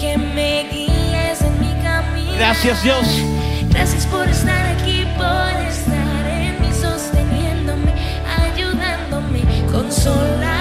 que 0.00 0.18
me 0.18 0.64
guíes 0.72 1.40
en 1.42 1.60
mi 1.60 1.72
camino. 1.82 2.32
Gracias, 2.38 2.82
Dios. 2.82 3.06
Gracias 3.70 4.04
por 4.06 4.26
estar 4.28 4.66
aquí, 4.76 5.04
por 5.16 5.52
estar 5.68 6.26
en 6.26 6.60
mí, 6.60 6.72
sosteniéndome, 6.72 7.92
ayudándome, 8.42 9.42
consolador, 9.70 10.57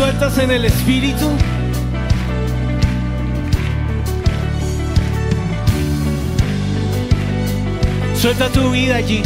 sueltas 0.00 0.38
en 0.38 0.50
el 0.50 0.64
Espíritu. 0.64 1.28
Suelta 8.14 8.48
tu 8.48 8.70
vida 8.70 8.96
allí. 8.96 9.20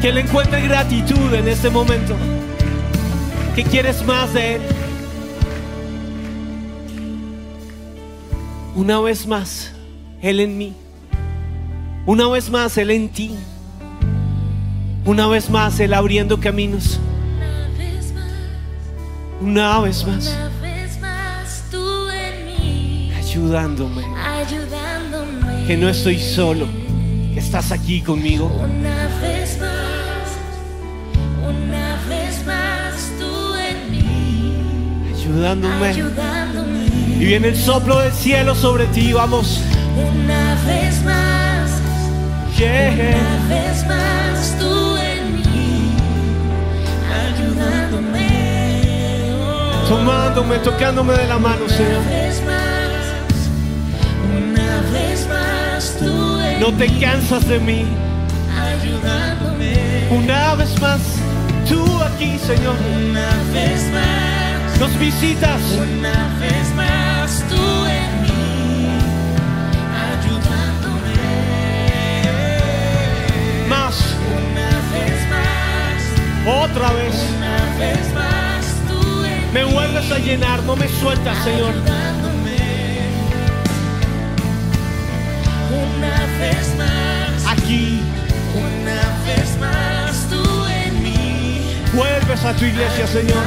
Que 0.00 0.08
Él 0.08 0.18
encuentre 0.18 0.60
gratitud 0.62 1.32
en 1.34 1.46
este 1.46 1.70
momento. 1.70 2.16
Que 3.54 3.62
quieres 3.62 4.04
más 4.04 4.34
de 4.34 4.56
Él. 4.56 4.62
Una 8.74 8.98
vez 8.98 9.24
más, 9.24 9.70
Él 10.20 10.40
en 10.40 10.58
mí. 10.58 10.74
Una 12.06 12.26
vez 12.26 12.50
más, 12.50 12.76
Él 12.76 12.90
en 12.90 13.08
ti. 13.08 13.36
Una 15.04 15.28
vez 15.28 15.48
más, 15.48 15.78
Él 15.78 15.94
abriendo 15.94 16.40
caminos. 16.40 16.98
Una 19.42 19.80
vez 19.80 20.04
más, 20.06 20.26
Una 20.28 20.48
vez 20.60 21.00
más, 21.00 21.64
tú 21.70 22.08
en 22.10 22.46
mí, 22.46 23.12
ayudándome. 23.16 24.02
ayudándome. 24.04 25.66
Que 25.66 25.76
no 25.76 25.88
estoy 25.88 26.18
solo. 26.18 26.66
Que 27.34 27.40
estás 27.40 27.72
aquí 27.72 28.00
conmigo. 28.02 28.46
Una 28.46 29.08
vez 29.20 29.58
más, 29.58 30.28
una 31.48 31.96
vez 32.08 32.46
más, 32.46 33.10
tú 33.18 33.54
en 33.56 33.90
mí, 33.90 35.12
Ayudándome. 35.14 35.86
ayudándome. 35.88 36.86
Y 37.18 37.24
viene 37.24 37.48
el 37.48 37.56
soplo 37.56 37.98
del 38.00 38.12
cielo 38.12 38.54
sobre 38.54 38.86
ti. 38.86 39.12
Vamos. 39.12 39.60
Una 39.96 40.54
vez 40.66 41.02
más, 41.04 41.70
Yeah. 42.58 42.92
una 42.92 43.48
vez 43.48 43.86
más, 43.86 44.31
tomándome, 49.92 50.58
tocándome 50.58 51.12
de 51.14 51.26
la 51.26 51.38
mano, 51.38 51.68
Señor. 51.68 52.00
Una 52.00 52.10
vez 52.10 52.42
más, 52.46 53.34
una 54.40 54.80
vez 54.90 55.28
más 55.28 55.96
tú 55.98 56.40
en 56.40 56.60
no 56.60 56.72
te 56.72 56.86
cansas 56.98 57.46
de 57.46 57.58
mí, 57.58 57.84
ayudándome. 58.70 60.08
Una 60.10 60.54
vez 60.54 60.80
más, 60.80 61.00
tú 61.68 61.84
aquí, 62.02 62.38
Señor. 62.38 62.74
Una 63.10 63.30
vez 63.52 63.82
más, 63.92 64.80
nos 64.80 64.98
visitas. 64.98 65.60
Una 65.72 66.20
vez 66.40 66.74
más, 66.74 67.44
tú 67.50 67.64
en 68.00 68.22
mí, 68.22 68.88
ayudándome. 70.10 71.16
Más. 73.68 73.94
Una 74.38 74.70
vez 74.94 75.20
más. 75.34 76.64
Otra 76.64 76.92
vez. 76.92 77.14
Una 77.36 77.56
vez 77.78 78.14
más 78.14 78.41
llenar, 80.24 80.62
no 80.62 80.76
me 80.76 80.88
sueltas, 80.88 81.36
Señor. 81.44 81.72
Una 85.70 86.26
vez 86.38 86.76
más, 86.76 87.46
Aquí 87.46 88.00
una 88.54 89.02
vez 89.26 89.58
más, 89.58 90.28
tú 90.28 90.66
en 90.66 91.02
mí. 91.02 91.60
vuelves 91.94 92.44
a 92.44 92.52
tu 92.54 92.64
iglesia, 92.64 93.06
Señor. 93.06 93.42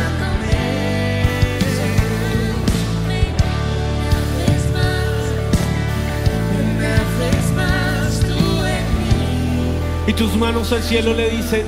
Una 6.59 6.97
vez 7.19 7.51
más, 7.55 8.19
tú 8.21 8.65
en 8.65 8.85
mí. 8.99 9.77
Y 10.07 10.13
tus 10.13 10.35
manos 10.35 10.71
al 10.71 10.81
cielo 10.83 11.13
le 11.13 11.29
dicen, 11.29 11.63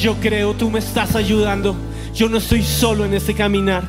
yo 0.00 0.14
creo, 0.20 0.54
tú 0.54 0.70
me 0.70 0.80
estás 0.80 1.14
ayudando. 1.14 1.76
Yo 2.14 2.28
no 2.28 2.38
estoy 2.38 2.62
solo 2.62 3.04
en 3.04 3.12
este 3.12 3.34
caminar. 3.34 3.84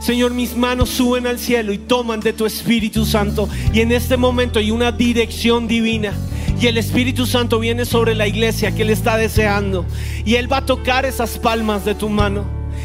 Señor, 0.00 0.34
mis 0.34 0.54
manos 0.54 0.90
suben 0.90 1.26
al 1.26 1.38
cielo 1.38 1.72
y 1.72 1.78
toman 1.78 2.20
de 2.20 2.34
tu 2.34 2.44
Espíritu 2.44 3.06
Santo. 3.06 3.48
Y 3.72 3.80
en 3.80 3.92
este 3.92 4.18
momento 4.18 4.58
hay 4.58 4.70
una 4.70 4.92
dirección 4.92 5.66
divina. 5.66 6.12
Y 6.60 6.66
el 6.66 6.76
Espíritu 6.76 7.24
Santo 7.26 7.58
viene 7.58 7.86
sobre 7.86 8.14
la 8.14 8.26
iglesia 8.26 8.74
que 8.74 8.82
Él 8.82 8.90
está 8.90 9.16
deseando. 9.16 9.86
Y 10.26 10.34
Él 10.34 10.52
va 10.52 10.58
a 10.58 10.66
tocar 10.66 11.06
esas 11.06 11.38
palmas 11.38 11.86
de 11.86 11.94
tu 11.94 12.10
mano. 12.10 12.44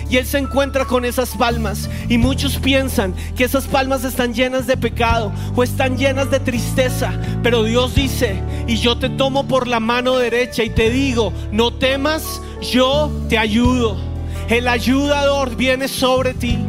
Y 0.10 0.16
Él 0.16 0.26
se 0.26 0.38
encuentra 0.38 0.86
con 0.86 1.04
esas 1.04 1.36
palmas. 1.36 1.90
Y 2.08 2.18
muchos 2.18 2.58
piensan 2.58 3.14
que 3.36 3.44
esas 3.44 3.68
palmas 3.68 4.06
están 4.06 4.34
llenas 4.34 4.68
de 4.68 4.78
pecado 4.78 5.34
o 5.54 5.64
están 5.64 5.98
llenas 5.98 6.32
de 6.32 6.40
tristeza. 6.40 7.12
Pero 7.44 7.64
Dios 7.64 7.94
dice, 7.94 8.42
y 8.68 8.78
yo 8.78 8.98
te 8.98 9.10
tomo 9.10 9.48
por 9.50 9.68
la 9.68 9.82
mano 9.82 10.16
derecha 10.16 10.64
y 10.64 10.70
te 10.70 10.90
digo, 10.90 11.34
no 11.52 11.74
temas, 11.74 12.42
yo 12.62 13.12
te 13.28 13.38
ayudo. 13.38 14.11
El 14.52 14.68
ayudador 14.68 15.56
viene 15.56 15.88
sobre 15.88 16.34
ti. 16.34 16.60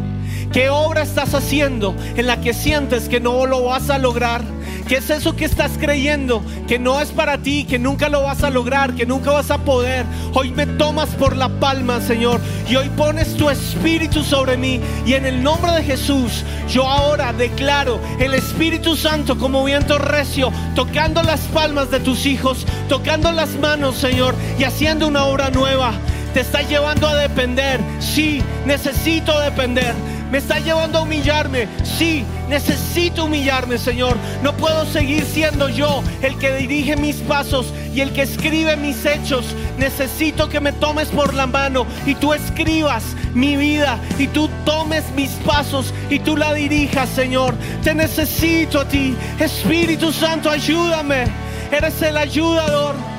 ¿Qué 0.52 0.70
obra 0.70 1.02
estás 1.02 1.34
haciendo 1.34 1.96
en 2.14 2.28
la 2.28 2.40
que 2.40 2.54
sientes 2.54 3.08
que 3.08 3.18
no 3.18 3.44
lo 3.44 3.64
vas 3.64 3.90
a 3.90 3.98
lograr? 3.98 4.40
¿Qué 4.86 4.98
es 4.98 5.10
eso 5.10 5.34
que 5.34 5.46
estás 5.46 5.72
creyendo 5.80 6.44
que 6.68 6.78
no 6.78 7.00
es 7.00 7.08
para 7.10 7.38
ti, 7.38 7.64
que 7.64 7.80
nunca 7.80 8.08
lo 8.08 8.22
vas 8.22 8.44
a 8.44 8.50
lograr, 8.50 8.94
que 8.94 9.04
nunca 9.04 9.32
vas 9.32 9.50
a 9.50 9.58
poder? 9.58 10.06
Hoy 10.32 10.52
me 10.52 10.64
tomas 10.64 11.08
por 11.16 11.36
la 11.36 11.48
palma, 11.48 12.00
Señor, 12.00 12.40
y 12.70 12.76
hoy 12.76 12.88
pones 12.90 13.34
tu 13.34 13.50
espíritu 13.50 14.22
sobre 14.22 14.56
mí. 14.56 14.80
Y 15.04 15.14
en 15.14 15.26
el 15.26 15.42
nombre 15.42 15.72
de 15.72 15.82
Jesús, 15.82 16.44
yo 16.68 16.86
ahora 16.86 17.32
declaro 17.32 17.98
el 18.20 18.34
Espíritu 18.34 18.94
Santo 18.94 19.36
como 19.36 19.64
viento 19.64 19.98
recio, 19.98 20.52
tocando 20.76 21.20
las 21.24 21.40
palmas 21.48 21.90
de 21.90 21.98
tus 21.98 22.26
hijos, 22.26 22.64
tocando 22.88 23.32
las 23.32 23.56
manos, 23.56 23.96
Señor, 23.96 24.36
y 24.56 24.62
haciendo 24.62 25.08
una 25.08 25.24
obra 25.24 25.50
nueva. 25.50 25.94
Te 26.34 26.40
está 26.40 26.62
llevando 26.62 27.06
a 27.06 27.16
depender. 27.16 27.80
Sí, 28.00 28.42
necesito 28.64 29.38
depender. 29.40 29.94
Me 30.30 30.38
está 30.38 30.58
llevando 30.58 30.98
a 30.98 31.02
humillarme. 31.02 31.68
Sí, 31.84 32.24
necesito 32.48 33.26
humillarme, 33.26 33.76
Señor. 33.76 34.16
No 34.42 34.56
puedo 34.56 34.86
seguir 34.86 35.26
siendo 35.26 35.68
yo 35.68 36.02
el 36.22 36.38
que 36.38 36.56
dirige 36.56 36.96
mis 36.96 37.16
pasos 37.16 37.66
y 37.94 38.00
el 38.00 38.14
que 38.14 38.22
escribe 38.22 38.78
mis 38.78 39.04
hechos. 39.04 39.44
Necesito 39.76 40.48
que 40.48 40.58
me 40.58 40.72
tomes 40.72 41.08
por 41.08 41.34
la 41.34 41.46
mano 41.46 41.86
y 42.06 42.14
tú 42.14 42.32
escribas 42.32 43.04
mi 43.34 43.56
vida 43.56 43.98
y 44.18 44.26
tú 44.28 44.48
tomes 44.64 45.04
mis 45.14 45.32
pasos 45.44 45.92
y 46.08 46.18
tú 46.18 46.38
la 46.38 46.54
dirijas, 46.54 47.10
Señor. 47.10 47.54
Te 47.84 47.94
necesito 47.94 48.80
a 48.80 48.88
ti. 48.88 49.14
Espíritu 49.38 50.12
Santo, 50.12 50.48
ayúdame. 50.48 51.24
Eres 51.70 52.00
el 52.00 52.16
ayudador. 52.16 53.11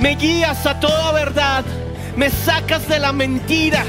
Me 0.00 0.14
guías 0.14 0.64
a 0.66 0.78
toda 0.78 1.12
verdad. 1.12 1.64
Me 2.16 2.30
sacas 2.30 2.88
de 2.88 2.98
la 2.98 3.12
mentira. 3.12 3.84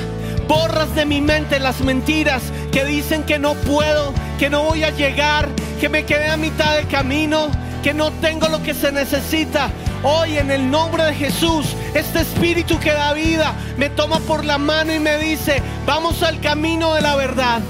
Borras 0.47 0.95
de 0.95 1.05
mi 1.05 1.22
mente 1.22 1.60
las 1.60 1.82
mentiras 1.82 2.41
que 2.72 2.84
dicen 2.84 3.24
que 3.24 3.38
no 3.38 3.53
puedo, 3.53 4.14
que 4.39 4.49
no 4.49 4.64
voy 4.64 4.84
a 4.84 4.89
llegar, 4.89 5.47
que 5.80 5.89
me 5.89 6.05
quedé 6.05 6.30
a 6.30 6.38
mitad 6.38 6.76
de 6.76 6.86
camino, 6.86 7.49
que 7.84 7.93
no 7.93 8.12
tengo 8.14 8.47
lo 8.47 8.64
que 8.64 8.74
se 8.74 8.91
necesita. 8.91 9.70
Hoy 10.01 10.38
en 10.38 10.49
el 10.49 10.72
nombre 10.72 11.03
de 11.03 11.14
Jesús, 11.14 11.68
este 11.93 12.22
espíritu 12.22 12.80
que 12.80 12.91
da 12.91 13.14
vida 13.14 13.53
me 13.78 13.91
toma 13.91 14.20
por 14.22 14.43
la 14.43 14.57
mano 14.57 14.91
y 14.91 14.99
me 14.99 15.18
dice, 15.18 15.62
vamos 15.86 16.24
al 16.24 16.39
camino 16.41 16.95
de 16.95 17.01
la 17.01 17.16
verdad. 17.16 17.62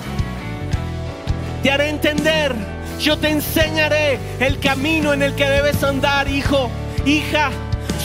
Te 1.61 1.71
haré 1.71 1.89
entender, 1.89 2.55
yo 3.01 3.17
te 3.17 3.29
enseñaré 3.29 4.19
el 4.39 4.59
camino 4.59 5.11
en 5.11 5.23
el 5.23 5.35
que 5.35 5.49
debes 5.49 5.83
andar, 5.83 6.29
hijo, 6.29 6.69
hija. 7.05 7.51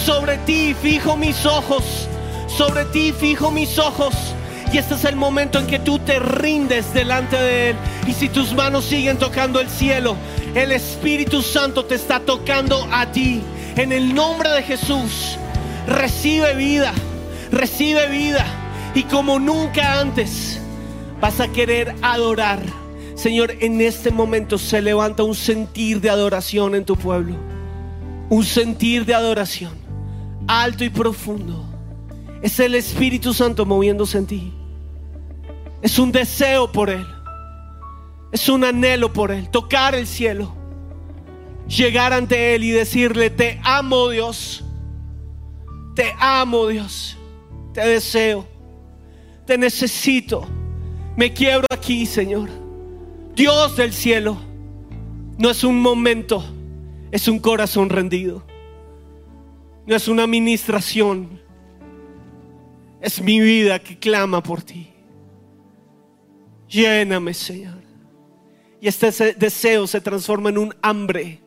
Sobre 0.04 0.38
ti 0.38 0.74
fijo 0.74 1.16
mis 1.16 1.44
ojos, 1.46 2.08
sobre 2.48 2.84
ti 2.86 3.12
fijo 3.12 3.50
mis 3.50 3.78
ojos. 3.78 4.14
Y 4.72 4.78
este 4.78 4.94
es 4.94 5.04
el 5.04 5.14
momento 5.14 5.58
en 5.58 5.66
que 5.66 5.78
tú 5.78 5.98
te 6.00 6.18
rindes 6.18 6.92
delante 6.92 7.36
de 7.36 7.70
Él. 7.70 7.76
Y 8.08 8.12
si 8.12 8.28
tus 8.28 8.52
manos 8.54 8.84
siguen 8.84 9.18
tocando 9.18 9.60
el 9.60 9.68
cielo, 9.68 10.16
el 10.54 10.72
Espíritu 10.72 11.42
Santo 11.42 11.84
te 11.84 11.94
está 11.94 12.20
tocando 12.20 12.86
a 12.90 13.06
ti. 13.12 13.40
En 13.76 13.92
el 13.92 14.14
nombre 14.14 14.50
de 14.50 14.62
Jesús, 14.62 15.36
recibe 15.86 16.54
vida, 16.54 16.92
recibe 17.52 18.08
vida. 18.08 18.44
Y 18.94 19.04
como 19.04 19.38
nunca 19.38 20.00
antes, 20.00 20.60
vas 21.20 21.40
a 21.40 21.48
querer 21.48 21.94
adorar. 22.02 22.60
Señor, 23.14 23.52
en 23.60 23.80
este 23.80 24.10
momento 24.10 24.58
se 24.58 24.82
levanta 24.82 25.22
un 25.22 25.34
sentir 25.34 26.00
de 26.00 26.10
adoración 26.10 26.74
en 26.74 26.84
tu 26.84 26.96
pueblo. 26.96 27.53
Un 28.30 28.44
sentir 28.44 29.04
de 29.04 29.14
adoración 29.14 29.84
alto 30.46 30.84
y 30.84 30.90
profundo. 30.90 31.64
Es 32.42 32.60
el 32.60 32.74
Espíritu 32.74 33.32
Santo 33.32 33.64
moviéndose 33.64 34.18
en 34.18 34.26
ti. 34.26 34.52
Es 35.82 35.98
un 35.98 36.12
deseo 36.12 36.70
por 36.70 36.90
Él. 36.90 37.06
Es 38.32 38.48
un 38.48 38.64
anhelo 38.64 39.12
por 39.12 39.30
Él. 39.30 39.48
Tocar 39.48 39.94
el 39.94 40.06
cielo. 40.06 40.54
Llegar 41.68 42.12
ante 42.12 42.54
Él 42.54 42.64
y 42.64 42.70
decirle, 42.70 43.30
te 43.30 43.60
amo 43.64 44.08
Dios. 44.10 44.64
Te 45.94 46.14
amo 46.18 46.66
Dios. 46.68 47.16
Te 47.72 47.86
deseo. 47.86 48.46
Te 49.46 49.56
necesito. 49.56 50.46
Me 51.16 51.32
quiebro 51.32 51.66
aquí, 51.70 52.06
Señor. 52.06 52.50
Dios 53.34 53.76
del 53.76 53.92
cielo. 53.92 54.36
No 55.38 55.50
es 55.50 55.64
un 55.64 55.80
momento. 55.80 56.44
Es 57.14 57.28
un 57.28 57.38
corazón 57.38 57.90
rendido. 57.90 58.42
No 59.86 59.94
es 59.94 60.08
una 60.08 60.24
administración. 60.24 61.40
Es 63.00 63.22
mi 63.22 63.38
vida 63.40 63.78
que 63.78 63.96
clama 63.96 64.42
por 64.42 64.62
ti. 64.62 64.88
Lléname, 66.68 67.32
Señor. 67.32 67.78
Y 68.80 68.88
este 68.88 69.12
se- 69.12 69.34
deseo 69.34 69.86
se 69.86 70.00
transforma 70.00 70.48
en 70.48 70.58
un 70.58 70.74
hambre. 70.82 71.38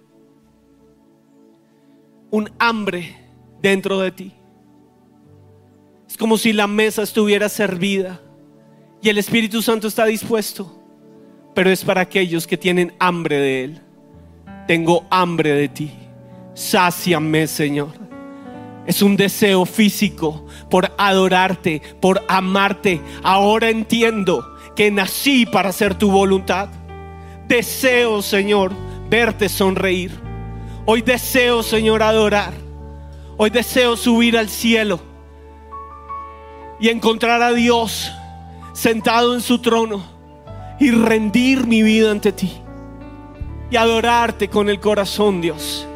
Un 2.32 2.49
hambre 2.59 3.18
dentro 3.61 3.99
de 3.99 4.11
ti. 4.11 4.32
Es 6.07 6.15
como 6.15 6.38
si 6.38 6.53
la 6.53 6.68
mesa 6.68 7.03
estuviera 7.03 7.49
servida 7.49 8.22
y 9.01 9.09
el 9.09 9.18
Espíritu 9.18 9.61
Santo 9.61 9.89
está 9.89 10.05
dispuesto. 10.05 10.82
Pero 11.53 11.70
es 11.72 11.84
para 11.84 11.99
aquellos 11.99 12.47
que 12.47 12.55
tienen 12.55 12.93
hambre 12.99 13.38
de 13.38 13.63
Él. 13.65 13.82
Tengo 14.68 15.05
hambre 15.09 15.53
de 15.53 15.70
ti. 15.70 15.91
Sáciame, 16.53 17.47
Señor. 17.47 17.89
Es 18.86 19.01
un 19.01 19.15
deseo 19.15 19.65
físico 19.65 20.45
por 20.70 20.93
adorarte, 20.97 21.82
por 22.01 22.22
amarte. 22.28 23.01
Ahora 23.24 23.70
entiendo 23.70 24.45
que 24.76 24.91
nací 24.91 25.45
para 25.45 25.70
hacer 25.70 25.95
tu 25.95 26.11
voluntad. 26.11 26.70
Deseo, 27.47 28.22
Señor, 28.22 28.74
verte 29.09 29.47
sonreír. 29.47 30.11
Hoy 30.86 31.01
deseo, 31.01 31.63
Señor, 31.63 32.03
adorar. 32.03 32.53
Hoy 33.38 33.49
deseo 33.49 33.95
subir 33.95 34.38
al 34.38 34.49
cielo 34.49 34.99
y 36.80 36.89
encontrar 36.89 37.41
a 37.41 37.53
Dios 37.53 38.11
sentado 38.74 39.34
en 39.34 39.41
su 39.41 39.59
trono 39.59 40.03
y 40.80 40.91
rendir 40.91 41.65
mi 41.68 41.84
vida 41.84 42.11
ante 42.11 42.32
ti 42.32 42.51
y 43.70 43.76
adorarte 43.76 44.47
con 44.47 44.70
el 44.70 44.80
corazón, 44.80 45.41
Dios. 45.41 45.88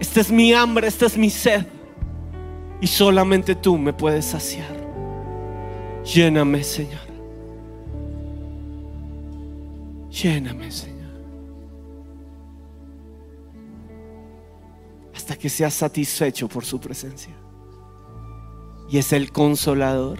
Esta 0.00 0.20
es 0.20 0.32
mi 0.32 0.52
hambre, 0.52 0.88
esta 0.88 1.06
es 1.06 1.16
mi 1.16 1.30
sed. 1.30 1.66
Y 2.80 2.88
solamente 2.88 3.54
tú 3.54 3.78
me 3.78 3.92
puedes 3.92 4.24
saciar. 4.24 4.76
Lléname, 6.04 6.64
Señor. 6.64 7.00
Lléname, 10.10 10.70
Señor. 10.72 11.12
Hasta 15.14 15.36
que 15.36 15.48
seas 15.48 15.74
satisfecho 15.74 16.48
por 16.48 16.64
su 16.64 16.80
presencia. 16.80 17.32
Y 18.90 18.98
es 18.98 19.12
el 19.12 19.30
consolador. 19.30 20.18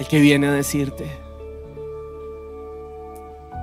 El 0.00 0.06
que 0.08 0.18
viene 0.18 0.48
a 0.48 0.52
decirte. 0.52 1.29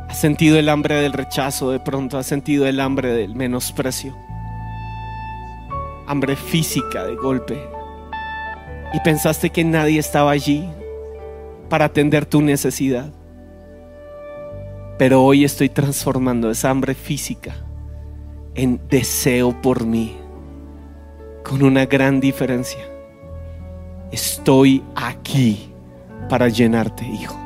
Has 0.09 0.19
sentido 0.19 0.57
el 0.57 0.69
hambre 0.69 0.95
del 0.95 1.13
rechazo 1.13 1.71
de 1.71 1.79
pronto, 1.79 2.17
has 2.17 2.27
sentido 2.27 2.65
el 2.65 2.79
hambre 2.79 3.13
del 3.13 3.35
menosprecio 3.35 4.15
hambre 6.07 6.37
física 6.37 7.03
de 7.03 7.15
golpe 7.15 7.69
y 8.93 8.99
pensaste 9.01 9.49
que 9.49 9.63
nadie 9.65 9.99
estaba 9.99 10.31
allí 10.31 10.67
para 11.69 11.85
atender 11.85 12.25
tu 12.25 12.41
necesidad. 12.41 13.11
Pero 14.97 15.23
hoy 15.23 15.43
estoy 15.43 15.69
transformando 15.69 16.49
esa 16.49 16.69
hambre 16.69 16.95
física 16.95 17.55
en 18.55 18.79
deseo 18.89 19.61
por 19.61 19.85
mí, 19.85 20.15
con 21.43 21.61
una 21.61 21.85
gran 21.85 22.19
diferencia. 22.19 22.79
Estoy 24.11 24.83
aquí 24.95 25.69
para 26.29 26.47
llenarte, 26.47 27.05
hijo. 27.05 27.37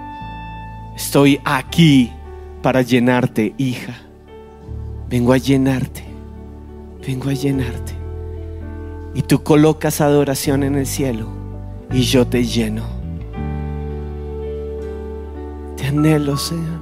Estoy 0.95 1.41
aquí 1.43 2.13
para 2.61 2.81
llenarte, 2.81 3.53
hija. 3.57 3.95
Vengo 5.09 5.33
a 5.33 5.37
llenarte. 5.37 6.03
Vengo 7.05 7.29
a 7.29 7.33
llenarte. 7.33 7.93
Y 9.13 9.23
tú 9.23 9.43
colocas 9.43 10.01
adoración 10.01 10.63
en 10.63 10.75
el 10.75 10.85
cielo 10.85 11.27
y 11.91 12.01
yo 12.01 12.25
te 12.25 12.45
lleno. 12.45 12.83
Te 15.75 15.87
anhelo, 15.87 16.37
Señor. 16.37 16.81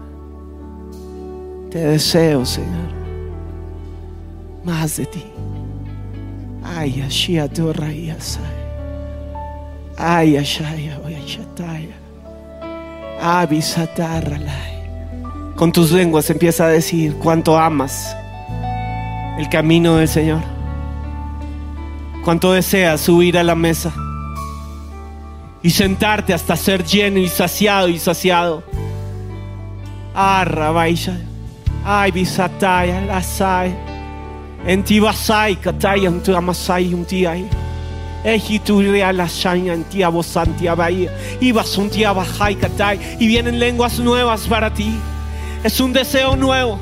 Te 1.71 1.79
deseo, 1.79 2.45
Señor. 2.45 2.89
Más 4.63 4.97
de 4.97 5.05
ti. 5.05 5.23
Ay, 6.63 7.01
Ashia 7.01 7.47
Torra 7.47 7.87
Asai. 8.17 8.43
Ay, 9.97 10.37
Ashaya, 10.37 10.99
Oyashataya. 11.05 11.95
Abisatarralai. 13.21 14.78
Con 15.59 15.73
tus 15.73 15.91
lenguas 15.91 16.29
empieza 16.29 16.63
a 16.63 16.67
decir 16.69 17.15
cuánto 17.15 17.59
amas 17.59 18.15
el 19.37 19.49
camino 19.49 19.97
del 19.97 20.07
Señor. 20.07 20.39
Cuánto 22.23 22.53
deseas 22.53 23.01
subir 23.01 23.37
a 23.37 23.43
la 23.43 23.55
mesa 23.55 23.93
y 25.61 25.71
sentarte 25.71 26.33
hasta 26.33 26.55
ser 26.55 26.85
lleno 26.85 27.19
y 27.19 27.27
saciado 27.27 27.89
y 27.89 27.99
saciado. 27.99 28.63
Arra, 30.15 30.71
baisha. 30.71 31.17
Ay, 31.83 32.11
bisataya, 32.11 33.01
lasai. 33.01 33.75
En 34.65 34.81
ti 34.81 35.01
basai, 35.01 35.57
kataya, 35.57 36.09
un 36.09 36.23
tu 36.23 36.33
amasai, 36.37 36.93
un 36.93 37.03
katai. 42.55 43.17
Y 43.19 43.27
vienen 43.27 43.59
lenguas 43.59 43.99
nuevas 43.99 44.47
para 44.47 44.73
ti. 44.73 44.97
Es 45.63 45.79
un 45.79 45.93
deseo 45.93 46.35
nuevo. 46.35 46.79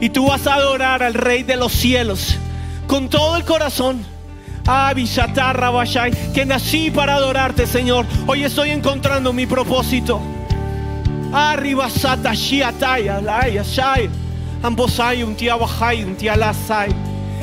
Y 0.00 0.10
tú 0.10 0.28
vas 0.28 0.46
a 0.46 0.54
adorar 0.54 1.02
al 1.02 1.14
Rey 1.14 1.42
de 1.42 1.56
los 1.56 1.72
cielos 1.72 2.36
con 2.86 3.08
todo 3.08 3.36
el 3.36 3.44
corazón. 3.44 4.04
Que 6.34 6.44
nací 6.44 6.90
para 6.90 7.14
adorarte, 7.14 7.66
Señor. 7.66 8.06
Hoy 8.26 8.44
estoy 8.44 8.70
encontrando 8.70 9.32
mi 9.32 9.46
propósito. 9.46 10.20
Arriba 11.32 11.88
Sata 11.90 12.34
Shiataya, 12.34 13.20
Laya 13.20 13.62
Shai. 13.62 14.08
Ambosai, 14.62 15.22
un 15.22 15.34
tía 15.36 15.56
Bajai, 15.56 16.04
un 16.04 16.16
tía 16.16 16.36
Lasai. 16.36 16.94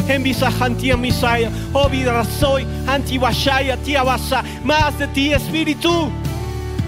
En 0.07 0.21
Bisajantia 0.21 0.95
Misaya, 0.97 1.49
oh 1.73 1.89
vida 1.89 2.23
soy, 2.39 2.65
Antibashaya, 2.87 3.77
tía 3.77 4.03
Basa. 4.03 4.43
Más 4.63 4.97
de 4.99 5.07
ti, 5.07 5.33
Espíritu. 5.33 6.11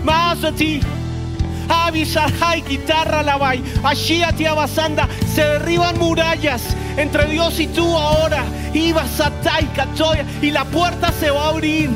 Más 0.04 0.42
de 0.42 0.52
ti. 0.52 0.82
Avisarjai, 1.70 2.62
guitarra 2.62 3.24
labai, 3.24 3.62
Ashia 3.84 4.32
Tiabasanda, 4.32 5.08
se 5.34 5.44
derriban 5.44 5.98
murallas 5.98 6.62
entre 6.98 7.26
Dios 7.26 7.60
y 7.60 7.68
tú 7.68 7.98
ahora. 7.98 8.44
Ibasatai, 8.74 9.66
Katoya, 9.74 10.26
y 10.42 10.52
la 10.52 10.66
puerta 10.66 11.12
se 11.12 11.30
va 11.30 11.46
a 11.46 11.50
abrir. 11.50 11.90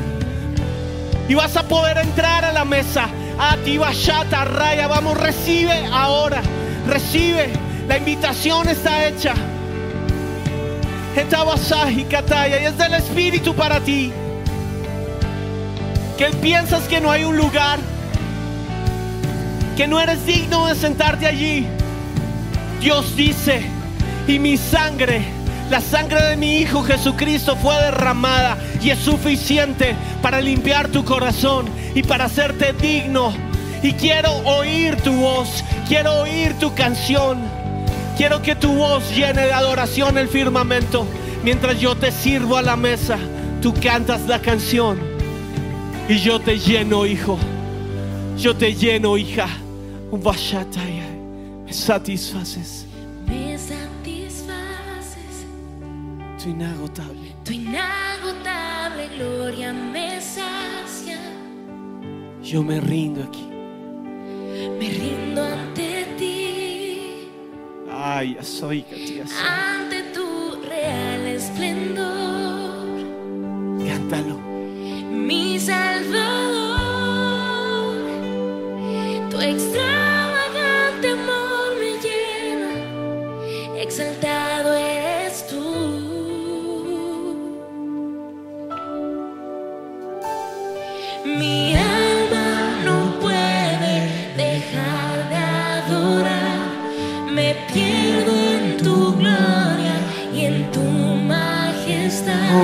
Y 1.28 1.34
vas 1.34 1.56
a 1.56 1.62
poder 1.62 1.98
entrar 1.98 2.44
a 2.44 2.52
la 2.52 2.64
mesa. 2.64 3.08
Atibashata 3.38 4.44
Raya, 4.44 4.88
vamos, 4.88 5.18
recibe 5.18 5.86
ahora. 5.92 6.42
Recibe. 6.86 7.50
La 7.88 7.98
invitación 7.98 8.68
está 8.68 9.06
hecha. 9.06 9.34
Etabasaji 11.16 12.04
Kataya, 12.04 12.60
y 12.60 12.64
es 12.66 12.78
del 12.78 12.94
Espíritu 12.94 13.54
para 13.54 13.80
ti. 13.80 14.12
Que 16.18 16.26
piensas 16.40 16.84
que 16.84 17.00
no 17.00 17.10
hay 17.10 17.24
un 17.24 17.36
lugar 17.36 17.78
que 19.76 19.86
no 19.86 20.00
eres 20.00 20.24
digno 20.26 20.66
de 20.66 20.74
sentarte 20.74 21.26
allí. 21.26 21.66
Dios 22.80 23.16
dice, 23.16 23.62
y 24.26 24.38
mi 24.38 24.56
sangre, 24.56 25.22
la 25.70 25.80
sangre 25.80 26.22
de 26.22 26.36
mi 26.36 26.58
Hijo 26.58 26.82
Jesucristo 26.82 27.56
fue 27.56 27.74
derramada 27.76 28.58
y 28.82 28.90
es 28.90 28.98
suficiente 28.98 29.94
para 30.20 30.40
limpiar 30.40 30.88
tu 30.88 31.04
corazón 31.04 31.66
y 31.94 32.02
para 32.02 32.24
hacerte 32.24 32.72
digno. 32.72 33.32
Y 33.82 33.92
quiero 33.94 34.30
oír 34.44 34.96
tu 34.96 35.12
voz, 35.12 35.64
quiero 35.88 36.22
oír 36.22 36.54
tu 36.58 36.74
canción, 36.74 37.38
quiero 38.16 38.42
que 38.42 38.54
tu 38.54 38.72
voz 38.74 39.14
llene 39.14 39.46
de 39.46 39.52
adoración 39.52 40.18
el 40.18 40.28
firmamento. 40.28 41.06
Mientras 41.42 41.80
yo 41.80 41.96
te 41.96 42.12
sirvo 42.12 42.56
a 42.56 42.62
la 42.62 42.76
mesa, 42.76 43.18
tú 43.60 43.74
cantas 43.74 44.22
la 44.28 44.40
canción 44.40 45.00
y 46.08 46.18
yo 46.18 46.40
te 46.40 46.58
lleno, 46.58 47.06
hijo. 47.06 47.38
Yo 48.38 48.56
te 48.56 48.74
lleno, 48.74 49.16
hija. 49.16 49.48
Me 50.12 51.72
satisfaces. 51.72 52.86
Me 53.26 53.56
satisfaces, 53.56 55.46
Tu 56.38 56.50
inagotable. 56.50 57.34
tu 57.44 57.52
inagotable 57.54 59.08
gloria 59.16 59.72
me 59.72 60.20
sacia. 60.20 61.18
Yo 62.42 62.62
me 62.62 62.78
rindo 62.80 63.22
aquí. 63.22 63.48
Me 64.78 64.88
rindo 64.90 65.42
ante 65.42 66.04
ti, 66.18 67.28
Ay, 67.90 68.36
soy 68.42 68.84
ante 69.48 70.02
tu 70.12 70.60
real 70.68 71.26
esplendor, 71.26 71.91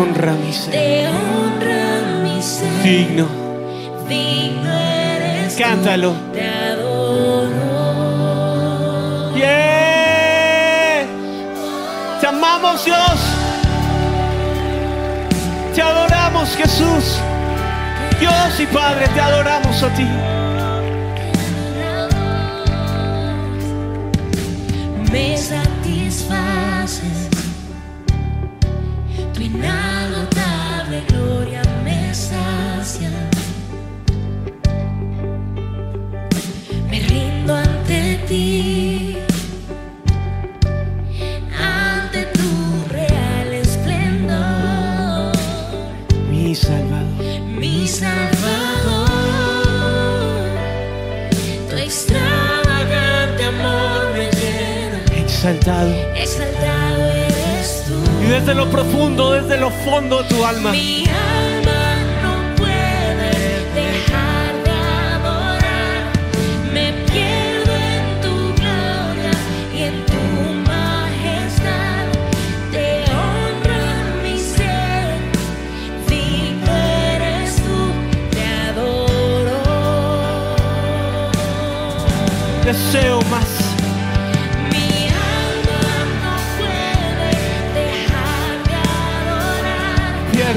Honra 0.01 0.32
mi 0.32 0.53
ser. 0.53 0.70
Te 0.72 1.09
honra 1.09 2.20
mi 2.22 2.42
ser, 2.42 2.82
Digno. 2.82 3.26
digno 4.09 4.72
eres 4.72 5.57
tú, 5.57 5.62
Cántalo. 5.62 6.12
te 6.32 6.42
adoro. 6.46 7.57
Yeah. 9.34 11.07
Te 12.20 12.26
amamos, 12.26 12.84
Dios. 12.84 13.18
Te 15.74 15.82
adoramos, 15.82 16.49
Jesús. 16.57 17.18
Dios 18.20 18.61
y 18.61 18.66
Padre, 18.66 19.07
te 19.14 19.20
adoramos 19.20 19.82
a 19.82 19.88
ti. 19.94 20.07
Me 25.12 25.36
satisfaces, 25.38 27.28
tu 29.32 29.40
Exaltado. 55.39 55.95
exaltado 56.16 57.05
eres 57.12 57.84
tú. 57.86 57.95
Y 58.24 58.26
desde 58.26 58.57
lo 58.57 58.68
profundo, 58.68 59.30
desde 59.30 59.57
lo 59.57 59.70
fondo 59.70 60.20
de 60.24 60.28
tu 60.28 60.45
alma. 60.45 60.72
Mi 60.72 61.05
alma 61.07 61.95
no 62.24 62.57
puede 62.57 63.30
dejar 63.72 64.53
de 64.64 64.70
adorar, 65.14 66.11
me 66.72 66.93
pierdo 67.07 67.72
en 67.72 68.20
tu 68.20 68.53
gloria 68.61 69.30
y 69.72 69.82
en 69.84 70.07
tu 70.07 70.22
majestad. 70.66 72.07
Te 72.72 73.05
honra 73.05 73.84
mi 74.24 74.41
ser, 74.41 75.18
digno 76.09 76.76
eres 77.14 77.55
tú, 77.55 77.93
te 78.32 78.45
adoro. 78.70 79.62
deseo 82.64 83.22
más. 83.30 83.57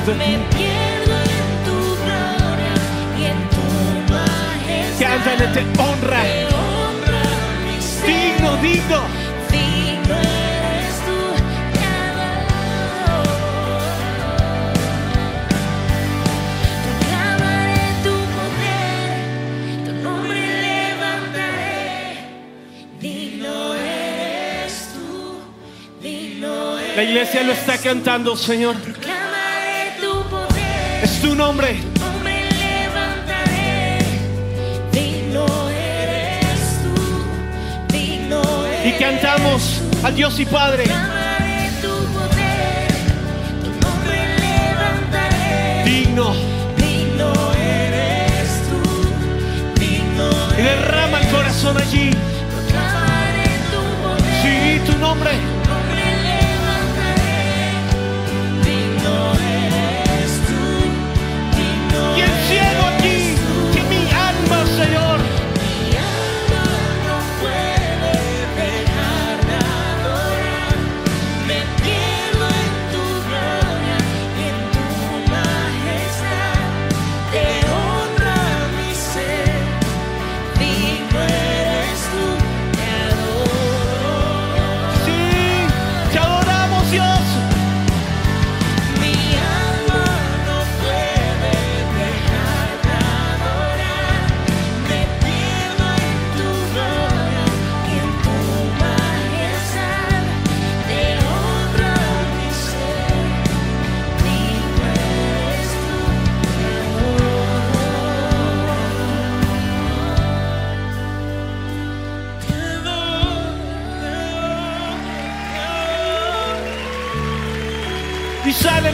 Me 0.08 0.16
pierdo 0.16 1.14
en 1.14 1.49
tu 1.64 1.78
gloria 2.04 2.76
y 3.20 3.24
en 3.26 3.39
tu 3.49 3.66
majestad. 4.12 4.99
Cántale, 4.99 5.47
te 5.54 5.62
honra. 5.80 6.22
Te 6.24 6.45
honra 6.45 7.24
mi 7.66 7.76
ser. 7.82 8.08
Digno, 8.08 8.49
digno. 8.58 8.99
Digno 9.52 10.16
eres 10.16 10.95
tú, 11.06 11.18
te 11.74 11.82
adoro. 12.02 13.22
Proclamaré 16.84 17.86
tu 18.04 18.14
poder, 18.36 19.12
tu 19.86 19.91
nombre 20.04 20.39
levantaré. 20.66 22.26
Digno 22.99 23.54
eres 23.76 24.74
tú, 24.93 25.10
digno 26.02 26.52
eres 26.80 26.95
La 26.95 27.04
iglesia 27.04 27.43
lo 27.43 27.52
está 27.54 27.78
cantando, 27.78 28.36
Señor. 28.36 28.76
Es 31.02 31.20
tu 31.20 31.34
nombre. 31.36 31.80
tu 31.93 31.99
nombre 31.99 32.34
levantaré. 32.52 33.99
Digno 34.91 35.45
eres 35.70 36.80
tú, 36.84 37.93
digno 37.93 38.41
eres 38.68 38.95
Y 38.95 38.99
cantamos 38.99 39.82
a 40.04 40.12
Dios 40.12 40.39
y 40.39 40.45
Padre. 40.45 40.84
Tu 41.82 41.88
poder, 41.88 42.91
tu 43.64 43.72
nombre 43.86 44.18
levantaré. 44.45 45.84
Digno. 45.86 46.34
Digno 46.78 47.34
eres 47.54 48.49
tú, 48.70 49.80
digno 49.80 50.30
Y 50.58 50.62
derrama 50.62 51.20
el 51.20 51.28
corazón 51.30 51.78
allí. 51.78 52.12
Tu 52.12 52.18
poder, 52.62 53.22
Sí, 54.43 54.82
tu 54.86 54.97
nombre 54.99 55.32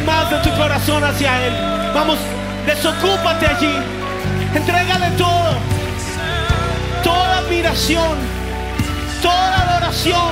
más 0.08 0.32
de 0.32 0.38
tu 0.38 0.50
corazón 0.58 1.04
hacia 1.04 1.46
Él. 1.46 1.54
Vamos, 1.94 2.18
desocúpate 2.66 3.46
allí. 3.46 3.76
Entrégale 4.56 5.12
todo. 5.18 5.50
Toda 7.04 7.40
admiración. 7.40 8.18
Toda 9.22 9.56
adoración. 9.64 10.32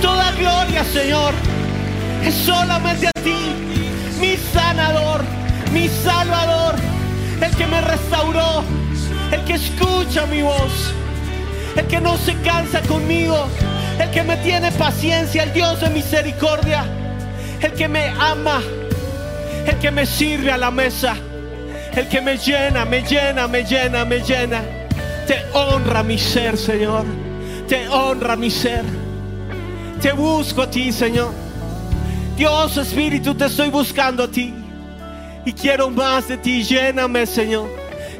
Toda 0.00 0.32
gloria, 0.32 0.82
Señor. 0.84 1.34
Es 2.24 2.34
solamente 2.34 3.06
a 3.08 3.12
ti. 3.22 3.54
Mi 4.18 4.38
sanador. 4.54 5.20
Mi 5.72 5.88
salvador. 5.88 6.74
El 7.42 7.54
que 7.54 7.66
me 7.66 7.82
restauró. 7.82 8.64
El 9.30 9.44
que 9.44 9.54
escucha 9.54 10.24
mi 10.24 10.40
voz. 10.40 10.94
El 11.76 11.86
que 11.86 12.00
no 12.00 12.16
se 12.16 12.34
cansa 12.40 12.80
conmigo. 12.80 13.46
El 14.00 14.10
que 14.10 14.22
me 14.22 14.38
tiene 14.38 14.72
paciencia. 14.72 15.42
El 15.42 15.52
Dios 15.52 15.82
de 15.82 15.90
misericordia 15.90 16.84
el 17.62 17.72
que 17.72 17.88
me 17.88 18.08
ama, 18.08 18.62
el 19.66 19.78
que 19.78 19.90
me 19.90 20.06
sirve 20.06 20.50
a 20.50 20.56
la 20.56 20.70
mesa, 20.70 21.16
el 21.94 22.08
que 22.08 22.20
me 22.20 22.36
llena, 22.36 22.84
me 22.84 23.02
llena, 23.02 23.48
me 23.48 23.64
llena, 23.64 24.04
me 24.04 24.20
llena. 24.20 24.62
Te 25.26 25.44
honra 25.54 26.02
mi 26.02 26.18
ser, 26.18 26.56
Señor. 26.56 27.04
Te 27.68 27.88
honra 27.88 28.36
mi 28.36 28.50
ser. 28.50 28.84
Te 30.00 30.12
busco 30.12 30.62
a 30.62 30.70
ti, 30.70 30.92
Señor. 30.92 31.32
Dios 32.36 32.76
Espíritu, 32.76 33.34
te 33.34 33.46
estoy 33.46 33.70
buscando 33.70 34.24
a 34.24 34.28
ti. 34.28 34.54
Y 35.44 35.52
quiero 35.52 35.90
más 35.90 36.28
de 36.28 36.36
ti. 36.36 36.62
Lléname, 36.62 37.26
Señor. 37.26 37.68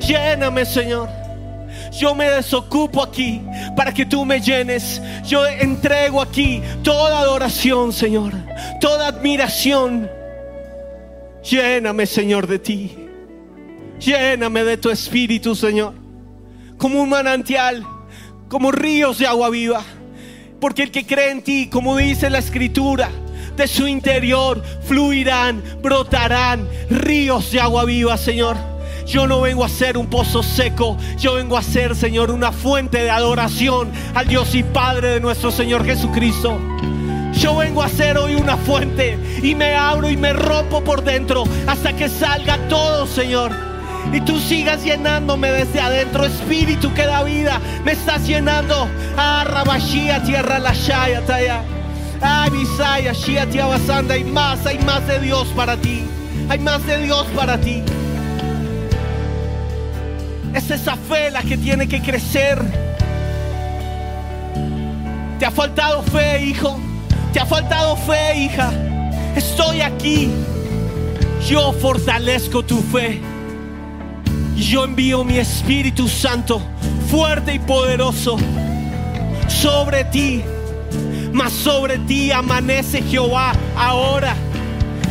Lléname, 0.01 0.65
Señor. 0.65 1.09
Yo 1.93 2.15
me 2.15 2.29
desocupo 2.29 3.03
aquí 3.03 3.43
para 3.77 3.93
que 3.93 4.05
tú 4.05 4.25
me 4.25 4.41
llenes. 4.41 5.01
Yo 5.25 5.47
entrego 5.47 6.21
aquí 6.21 6.63
toda 6.83 7.21
adoración, 7.21 7.93
Señor. 7.93 8.33
Toda 8.81 9.09
admiración. 9.09 10.16
Lléname, 11.49 12.07
Señor, 12.07 12.47
de 12.47 12.59
ti. 12.59 12.97
Lléname 14.01 14.65
de 14.65 14.77
tu 14.77 14.91
espíritu, 14.91 15.55
Señor. 15.55 15.95
Como 16.77 17.01
un 17.01 17.09
manantial, 17.09 17.87
como 18.49 18.73
ríos 18.73 19.19
de 19.19 19.27
agua 19.27 19.49
viva. 19.51 19.83
Porque 20.61 20.83
el 20.83 20.91
que 20.91 21.07
cree 21.07 21.31
en 21.31 21.43
ti, 21.43 21.69
como 21.69 21.97
dice 21.97 22.31
la 22.31 22.39
escritura, 22.39 23.11
de 23.57 23.69
su 23.69 23.87
interior 23.87 24.63
fluirán, 24.83 25.63
brotarán 25.83 26.69
ríos 26.91 27.53
de 27.53 27.61
agua 27.61 27.85
viva, 27.85 28.17
Señor. 28.17 28.57
Yo 29.07 29.29
no 29.29 29.41
vengo 29.41 29.65
a 29.65 29.69
ser 29.69 29.97
un 29.97 30.09
pozo 30.09 30.43
seco, 30.43 30.97
yo 31.17 31.35
vengo 31.35 31.57
a 31.57 31.63
ser, 31.63 31.95
Señor, 31.95 32.33
una 32.33 32.51
fuente 32.51 33.05
de 33.05 33.11
adoración 33.11 33.93
al 34.15 34.27
Dios 34.27 34.53
y 34.57 34.65
Padre 34.65 35.11
de 35.11 35.21
nuestro 35.21 35.53
Señor 35.53 35.85
Jesucristo. 35.85 36.59
Yo 37.37 37.55
vengo 37.55 37.83
a 37.83 37.89
ser 37.89 38.17
hoy 38.17 38.35
una 38.35 38.57
fuente 38.57 39.19
y 39.43 39.55
me 39.55 39.75
abro 39.75 40.09
y 40.09 40.17
me 40.17 40.33
rompo 40.33 40.83
por 40.83 41.05
dentro 41.05 41.45
hasta 41.67 41.95
que 41.95 42.09
salga 42.09 42.57
todo, 42.69 43.07
Señor. 43.07 43.53
Y 44.13 44.21
tú 44.23 44.39
sigas 44.39 44.83
llenándome 44.83 45.51
desde 45.51 45.81
adentro, 45.81 46.25
Espíritu 46.25 46.95
que 46.95 47.05
da 47.05 47.23
vida, 47.25 47.61
me 47.85 47.93
estás 47.93 48.27
llenando. 48.27 48.89
Ah, 49.19 49.45
Rabashia, 49.47 50.23
tierra 50.23 50.59
la 50.59 50.73
Shaya, 50.73 51.27
Taya. 51.27 51.63
Ay, 52.23 52.51
Bisaya, 52.51 53.13
Shia, 53.13 53.47
Tia 53.47 53.67
Basanda, 53.67 54.15
hay 54.15 54.25
más, 54.25 54.65
hay 54.65 54.79
más 54.79 55.07
de 55.07 55.21
Dios 55.21 55.47
para 55.55 55.77
ti. 55.77 56.05
Hay 56.49 56.59
más 56.61 56.87
de 56.87 56.99
Dios 57.03 57.27
para 57.35 57.59
ti. 57.59 57.83
Es 60.55 60.71
esa 60.71 60.97
fe 60.97 61.31
la 61.31 61.43
que 61.43 61.59
tiene 61.59 61.87
que 61.87 62.01
crecer. 62.01 62.63
Te 65.39 65.45
ha 65.45 65.51
faltado 65.51 66.03
fe, 66.03 66.43
hijo. 66.43 66.81
Te 67.37 67.43
ha 67.43 67.45
faltado 67.45 67.99
fe, 67.99 68.35
hija. 68.45 68.73
Estoy 69.37 69.83
aquí. 69.83 70.31
Yo 71.47 71.71
fortalezco 71.75 72.65
tu 72.65 72.81
fe. 72.81 73.21
Y 74.57 74.63
yo 74.63 74.85
envío 74.85 75.23
mi 75.23 75.37
Espíritu 75.37 76.09
Santo, 76.09 76.63
fuerte 77.11 77.53
y 77.53 77.59
poderoso, 77.59 78.39
sobre 79.49 80.05
ti. 80.05 80.45
Mas 81.31 81.53
sobre 81.53 81.99
ti 81.99 82.33
amanece 82.33 83.03
Jehová 83.03 83.53
ahora. 83.77 84.35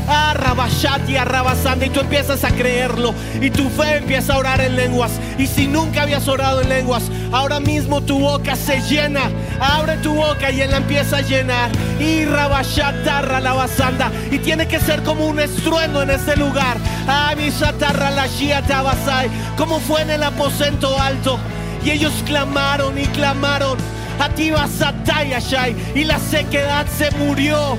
Arrabashati, 0.08 1.18
arrabasanda, 1.18 1.86
y 1.86 1.92
tú 1.92 2.00
empiezas 2.00 2.44
a 2.44 2.50
creerlo. 2.50 3.14
Y 3.40 3.52
tu 3.52 3.70
fe 3.70 3.98
empieza 3.98 4.34
a 4.34 4.40
orar 4.40 4.62
en 4.62 4.76
lenguas. 4.76 5.12
Y 5.38 5.46
si 5.46 5.68
nunca 5.68 6.02
habías 6.02 6.28
orado 6.28 6.64
en 6.64 6.70
lenguas, 6.70 7.04
ahora 7.36 7.60
mismo 7.60 8.02
tu 8.02 8.20
boca 8.20 8.56
se 8.56 8.82
llena. 8.82 9.30
Abre 9.60 9.98
tu 9.98 10.14
boca 10.14 10.50
y 10.52 10.62
él 10.62 10.72
la 10.72 10.78
empieza 10.78 11.18
a 11.18 11.22
llenar. 11.22 11.70
Y 12.00 12.26
rabashatarra 12.26 13.40
la 13.42 13.54
basanda. 13.54 14.12
Y 14.32 14.40
tiene 14.40 14.68
que 14.68 14.80
ser 14.80 15.04
como 15.04 15.28
un 15.28 15.40
estruendo 15.40 16.02
en 16.02 16.12
este 16.12 16.36
lugar. 16.38 16.78
Abisatarra 17.08 18.12
la 18.12 18.28
shiatabasai. 18.28 19.30
Como 19.58 19.80
fue 19.80 20.02
en 20.02 20.12
el 20.12 20.24
aposento 20.24 20.98
alto. 21.00 21.38
Y 21.84 21.92
ellos 21.92 22.14
clamaron 22.26 22.98
y 22.98 23.06
clamaron. 23.08 23.78
A 24.20 24.30
ti 24.30 24.52
basatayashai. 24.52 25.76
Y 25.94 26.06
la 26.06 26.20
sequedad 26.20 26.88
se 26.88 27.12
murió 27.12 27.78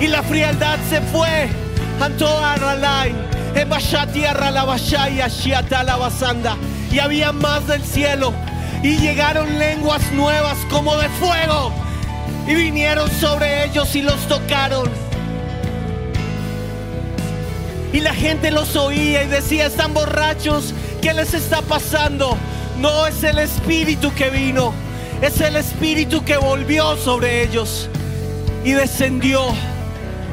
y 0.00 0.08
la 0.08 0.22
frialdad 0.22 0.78
se 0.88 1.00
fue. 1.00 1.48
Arralabashai, 3.54 5.20
Ashiata 5.20 5.82
la 5.84 5.96
basanda. 5.96 6.56
Y 6.90 6.98
había 6.98 7.32
más 7.32 7.66
del 7.66 7.82
cielo 7.82 8.34
Y 8.82 8.98
llegaron 8.98 9.58
lenguas 9.58 10.02
nuevas 10.12 10.58
como 10.70 10.96
de 10.96 11.08
fuego. 11.08 11.72
Y 12.46 12.54
vinieron 12.54 13.10
sobre 13.10 13.64
ellos 13.64 13.94
y 13.94 14.02
los 14.02 14.20
tocaron. 14.28 14.90
Y 17.92 18.00
la 18.00 18.14
gente 18.14 18.50
los 18.50 18.74
oía 18.74 19.22
y 19.22 19.28
decía, 19.28 19.66
están 19.66 19.92
borrachos, 19.92 20.72
¿qué 21.02 21.12
les 21.12 21.34
está 21.34 21.60
pasando? 21.60 22.38
No 22.78 23.06
es 23.06 23.22
el 23.22 23.38
espíritu 23.38 24.12
que 24.14 24.30
vino, 24.30 24.72
es 25.20 25.40
el 25.42 25.56
espíritu 25.56 26.24
que 26.24 26.38
volvió 26.38 26.96
sobre 26.96 27.42
ellos 27.42 27.90
y 28.64 28.72
descendió 28.72 29.42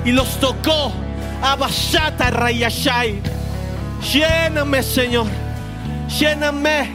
y 0.06 0.12
los 0.12 0.40
tocó. 0.40 0.94
Abashata 1.42 2.30
Rayashai. 2.32 3.22
Lléname, 4.02 4.82
Señor. 4.84 5.28
Lléname. 6.08 6.90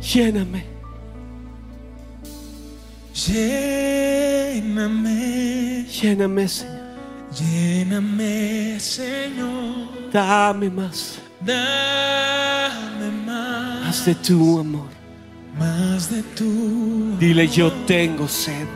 Lléname. 0.00 0.64
Lléname, 4.56 5.86
Lléname, 5.90 6.46
Señor. 6.48 6.76
lléname, 7.32 8.78
Señor. 8.78 10.10
Dame 10.12 10.68
más. 10.70 11.18
Dame 11.40 13.10
más, 13.26 13.84
Más 13.86 14.04
de 14.04 14.14
tu 14.16 14.60
amor. 14.60 14.95
Más 15.58 16.10
de 16.10 16.22
tu. 16.22 17.16
Dile, 17.18 17.48
yo 17.48 17.72
tengo 17.86 18.28
sed. 18.28 18.66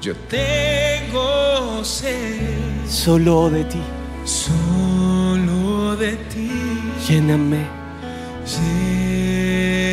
Yo 0.00 0.14
tengo 0.28 1.84
sed 1.84 2.88
Solo 2.88 3.48
de 3.50 3.64
ti. 3.64 3.80
solo 4.24 5.96
de 5.96 6.12
ti. 6.32 6.50
Lléname. 7.08 7.66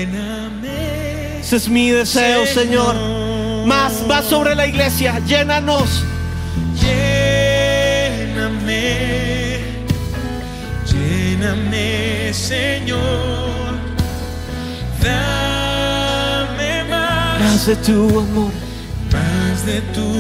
Lléname, 0.09 1.39
Ese 1.39 1.55
es 1.57 1.69
mi 1.69 1.91
deseo, 1.91 2.45
Señor. 2.47 2.95
Más, 3.65 4.05
más 4.07 4.25
sobre 4.25 4.55
la 4.55 4.65
iglesia. 4.65 5.19
Llénanos. 5.19 6.03
Lléname, 8.09 8.97
lléname, 10.91 12.34
Señor. 12.34 12.99
Dame 15.03 15.48
más, 17.39 17.65
de 17.65 17.75
tu 17.77 18.19
amor. 18.19 18.51
más 19.11 19.65
de 19.65 19.81
tu 19.93 20.11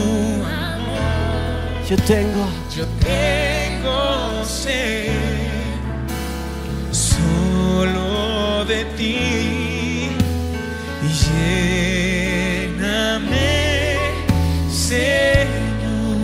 Yo 1.89 1.97
tengo. 2.05 2.47
Yo 2.75 2.85
tengo 2.99 4.45
sed 4.45 5.11
solo 6.91 8.65
de 8.65 8.85
ti 8.97 10.09
y 11.01 11.07
lléname, 12.77 13.97
Señor. 14.71 16.17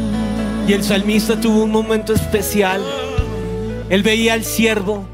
Y 0.67 0.73
el 0.73 0.83
salmista 0.83 1.39
tuvo 1.39 1.63
un 1.63 1.71
momento 1.71 2.13
especial. 2.13 2.81
Él 3.89 4.03
veía 4.03 4.33
al 4.33 4.43
siervo 4.43 5.05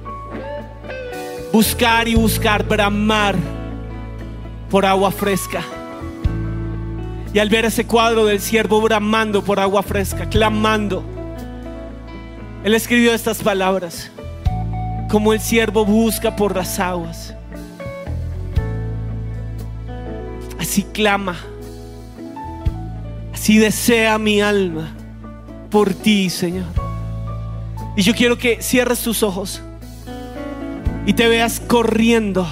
buscar 1.52 2.08
y 2.08 2.16
buscar, 2.16 2.66
bramar 2.66 3.61
por 4.72 4.86
agua 4.86 5.12
fresca. 5.12 5.62
Y 7.34 7.40
al 7.40 7.50
ver 7.50 7.66
ese 7.66 7.86
cuadro 7.86 8.26
del 8.26 8.40
siervo 8.40 8.82
bramando 8.82 9.44
por 9.44 9.60
agua 9.60 9.84
fresca, 9.84 10.30
clamando, 10.30 11.04
él 12.64 12.74
escribió 12.74 13.14
estas 13.14 13.44
palabras. 13.44 14.10
Como 15.10 15.34
el 15.34 15.42
siervo 15.42 15.86
busca 15.86 16.36
por 16.38 16.56
las 16.56 16.80
aguas. 16.80 17.36
Así 20.58 20.84
clama. 20.84 21.36
Así 23.34 23.58
desea 23.58 24.18
mi 24.18 24.40
alma 24.40 24.96
por 25.70 25.94
ti, 25.94 26.30
Señor. 26.30 26.68
Y 27.98 28.04
yo 28.04 28.14
quiero 28.14 28.38
que 28.38 28.62
cierres 28.62 29.02
tus 29.02 29.22
ojos 29.22 29.62
y 31.06 31.14
te 31.14 31.28
veas 31.28 31.60
corriendo 31.60 32.48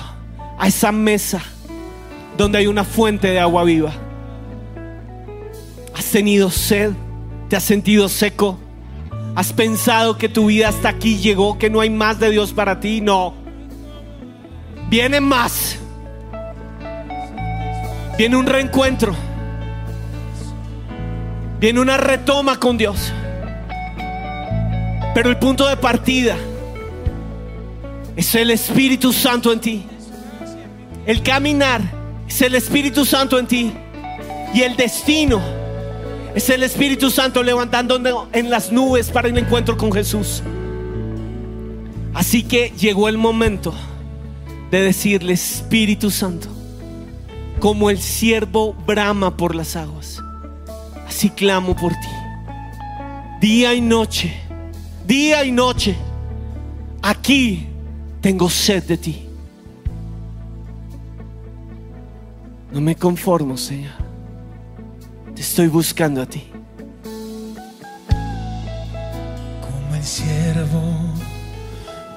a 0.58 0.68
esa 0.68 0.92
mesa 0.92 1.42
donde 2.40 2.58
hay 2.58 2.68
una 2.68 2.86
fuente 2.86 3.28
de 3.28 3.38
agua 3.38 3.66
viva. 3.66 3.92
¿Has 5.94 6.06
tenido 6.06 6.50
sed? 6.50 6.94
¿Te 7.50 7.58
has 7.58 7.64
sentido 7.66 8.08
seco? 8.08 8.58
¿Has 9.36 9.52
pensado 9.52 10.18
que 10.18 10.30
tu 10.30 10.46
vida 10.46 10.70
hasta 10.70 10.88
aquí 10.88 11.18
llegó, 11.18 11.58
que 11.58 11.70
no 11.70 11.82
hay 11.82 11.90
más 11.90 12.18
de 12.18 12.30
Dios 12.30 12.54
para 12.54 12.80
ti? 12.80 13.02
No. 13.02 13.34
Viene 14.90 15.20
más. 15.20 15.80
Viene 18.18 18.38
un 18.38 18.46
reencuentro. 18.46 19.14
Viene 21.60 21.82
una 21.82 21.98
retoma 21.98 22.58
con 22.58 22.78
Dios. 22.78 23.12
Pero 25.14 25.30
el 25.30 25.38
punto 25.38 25.68
de 25.68 25.76
partida 25.76 26.38
es 28.16 28.34
el 28.34 28.50
Espíritu 28.52 29.12
Santo 29.12 29.52
en 29.52 29.60
ti. 29.60 29.86
El 31.06 31.22
caminar 31.22 31.99
es 32.30 32.42
el 32.44 32.56
Espíritu 32.56 33.06
Santo 33.06 33.40
en 33.40 33.48
ti. 33.48 33.74
Y 34.54 34.62
el 34.62 34.76
destino 34.76 35.42
es 36.36 36.50
el 36.50 36.64
Espíritu 36.64 37.10
Santo 37.10 37.44
levantando 37.44 38.30
en 38.32 38.50
las 38.50 38.72
nubes 38.72 39.10
para 39.10 39.28
el 39.28 39.38
encuentro 39.38 39.76
con 39.78 39.92
Jesús. 39.92 40.44
Así 42.14 42.44
que 42.44 42.72
llegó 42.78 43.10
el 43.10 43.18
momento 43.18 43.74
de 44.72 44.82
decirle, 44.82 45.34
Espíritu 45.34 46.12
Santo, 46.12 46.48
como 47.60 47.90
el 47.90 48.00
siervo 48.00 48.74
brama 48.74 49.36
por 49.36 49.56
las 49.56 49.76
aguas, 49.76 50.22
así 51.08 51.30
clamo 51.30 51.76
por 51.76 51.94
ti. 51.94 52.08
Día 53.42 53.74
y 53.74 53.82
noche, 53.82 54.34
día 55.08 55.44
y 55.46 55.52
noche, 55.52 55.96
aquí 57.02 57.68
tengo 58.22 58.50
sed 58.50 58.84
de 58.84 58.98
ti. 58.98 59.29
No 62.72 62.82
me 62.82 62.96
conformo, 62.96 63.58
Señor. 63.58 63.94
Te 65.34 65.42
estoy 65.42 65.68
buscando 65.68 66.22
a 66.22 66.26
ti. 66.28 66.44
Como 69.62 69.96
el 69.96 70.04
siervo 70.04 70.82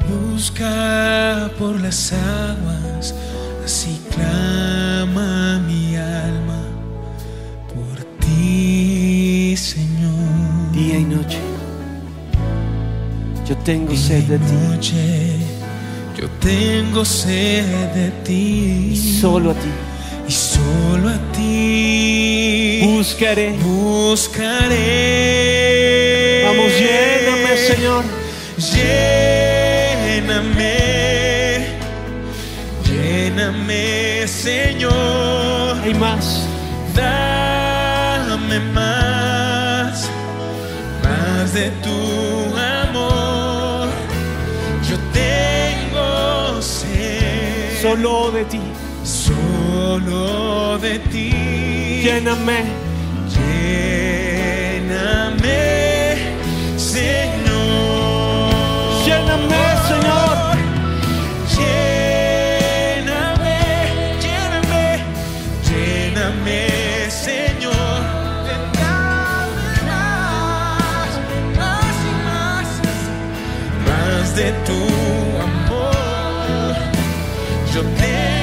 busca 0.08 1.50
por 1.58 1.80
las 1.80 2.12
aguas, 2.12 3.14
así 3.64 3.98
clama 4.10 5.58
mi 5.60 5.96
alma 5.96 6.62
por 7.68 8.04
ti, 8.20 9.54
Señor. 9.56 10.72
Día 10.72 10.98
y 10.98 11.04
noche. 11.04 11.38
Yo 13.46 13.56
tengo 13.58 13.96
sed 13.96 14.24
de 14.24 14.38
ti. 14.38 14.52
noche, 14.52 15.36
yo 16.18 16.28
tengo 16.40 17.04
sed 17.04 17.92
de 17.94 18.10
ti 18.24 18.90
Y 18.92 19.18
solo 19.20 19.50
a 19.50 19.54
ti. 19.54 19.91
Y 20.32 20.34
solo 20.34 21.10
a 21.10 21.18
ti 21.32 22.80
Buscaré. 22.84 23.52
buscaré. 23.62 24.80
Vamos, 26.46 26.72
lléname, 26.80 27.52
Señor. 27.70 28.04
Lléname, 28.72 30.36
lléname, 32.88 34.26
Señor. 34.26 35.76
Hay 35.84 35.94
más. 35.94 36.48
Dame 36.94 38.58
más, 38.78 40.08
más 41.04 41.52
de 41.52 41.70
tu 41.84 41.98
amor. 42.80 43.88
Yo 44.88 44.96
tengo 45.12 46.62
sed 46.62 47.82
Solo 47.82 48.30
de 48.30 48.44
ti. 48.46 48.71
Solo 49.92 50.78
de 50.78 50.98
ti. 51.10 51.30
Lléname. 52.04 52.60
Lléname, 53.34 54.80
Señor. 56.92 58.50
Lléname, 59.06 59.62
Señor. 59.88 60.36
Lléname, 61.56 62.96
lléname, 64.24 64.86
lléname, 65.68 66.60
Señor. 67.26 67.98
Dame 68.48 69.72
más, 69.90 71.10
más 71.58 71.96
y 72.10 72.12
más, 72.28 72.68
más 73.86 74.24
de 74.38 74.48
tu 74.66 74.80
amor. 75.48 76.74
Yo 77.74 77.80
tengo 78.00 78.41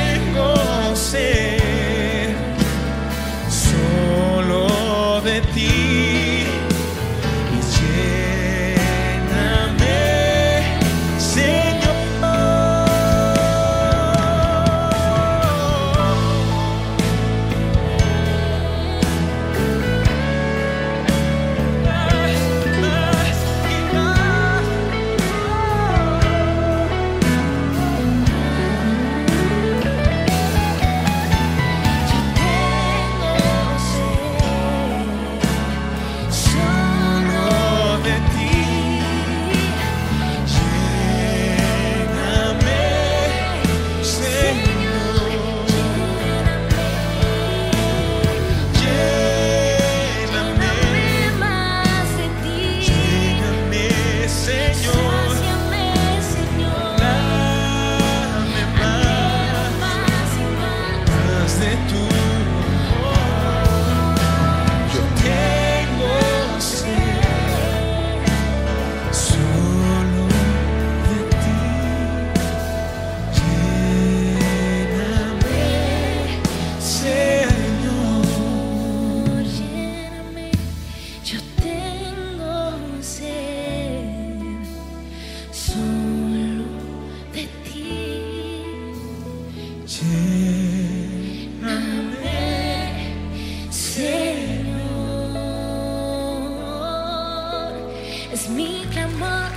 Es 98.32 98.48
mi 98.48 98.86
clamor, 98.92 99.50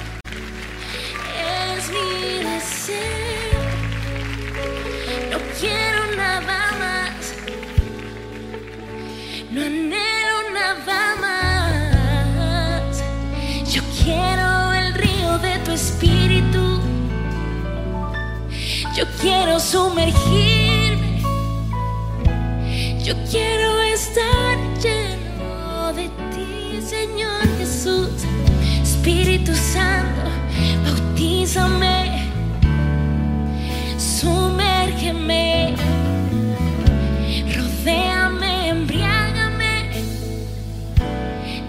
es 1.76 1.90
mi 1.90 2.42
deseo. 2.42 3.62
No 5.30 5.38
quiero 5.60 6.16
nada 6.16 6.72
más, 6.78 7.34
no 9.50 9.60
anhelo 9.60 10.50
nada 10.54 11.16
más. 11.20 13.02
Yo 13.70 13.82
quiero 14.02 14.72
el 14.72 14.94
río 14.94 15.38
de 15.38 15.58
tu 15.66 15.72
espíritu. 15.72 16.80
Yo 18.96 19.04
quiero 19.20 19.60
sumergirme. 19.60 21.22
Yo 23.04 23.14
quiero 23.30 23.81
bautízame, 31.54 32.30
sumérgeme, 33.98 35.74
rodéame, 37.54 38.68
embriágame. 38.68 39.90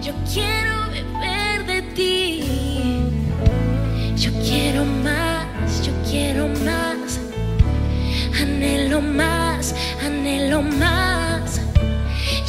Yo 0.02 0.12
quiero 0.32 0.90
beber 0.90 1.66
de 1.66 1.82
ti. 1.94 2.44
Yo 4.16 4.30
quiero 4.42 4.84
más, 4.84 5.84
yo 5.84 5.92
quiero 6.10 6.48
más. 6.64 7.20
Anhelo 8.40 9.00
más, 9.00 9.74
anhelo 10.04 10.62
más. 10.62 11.60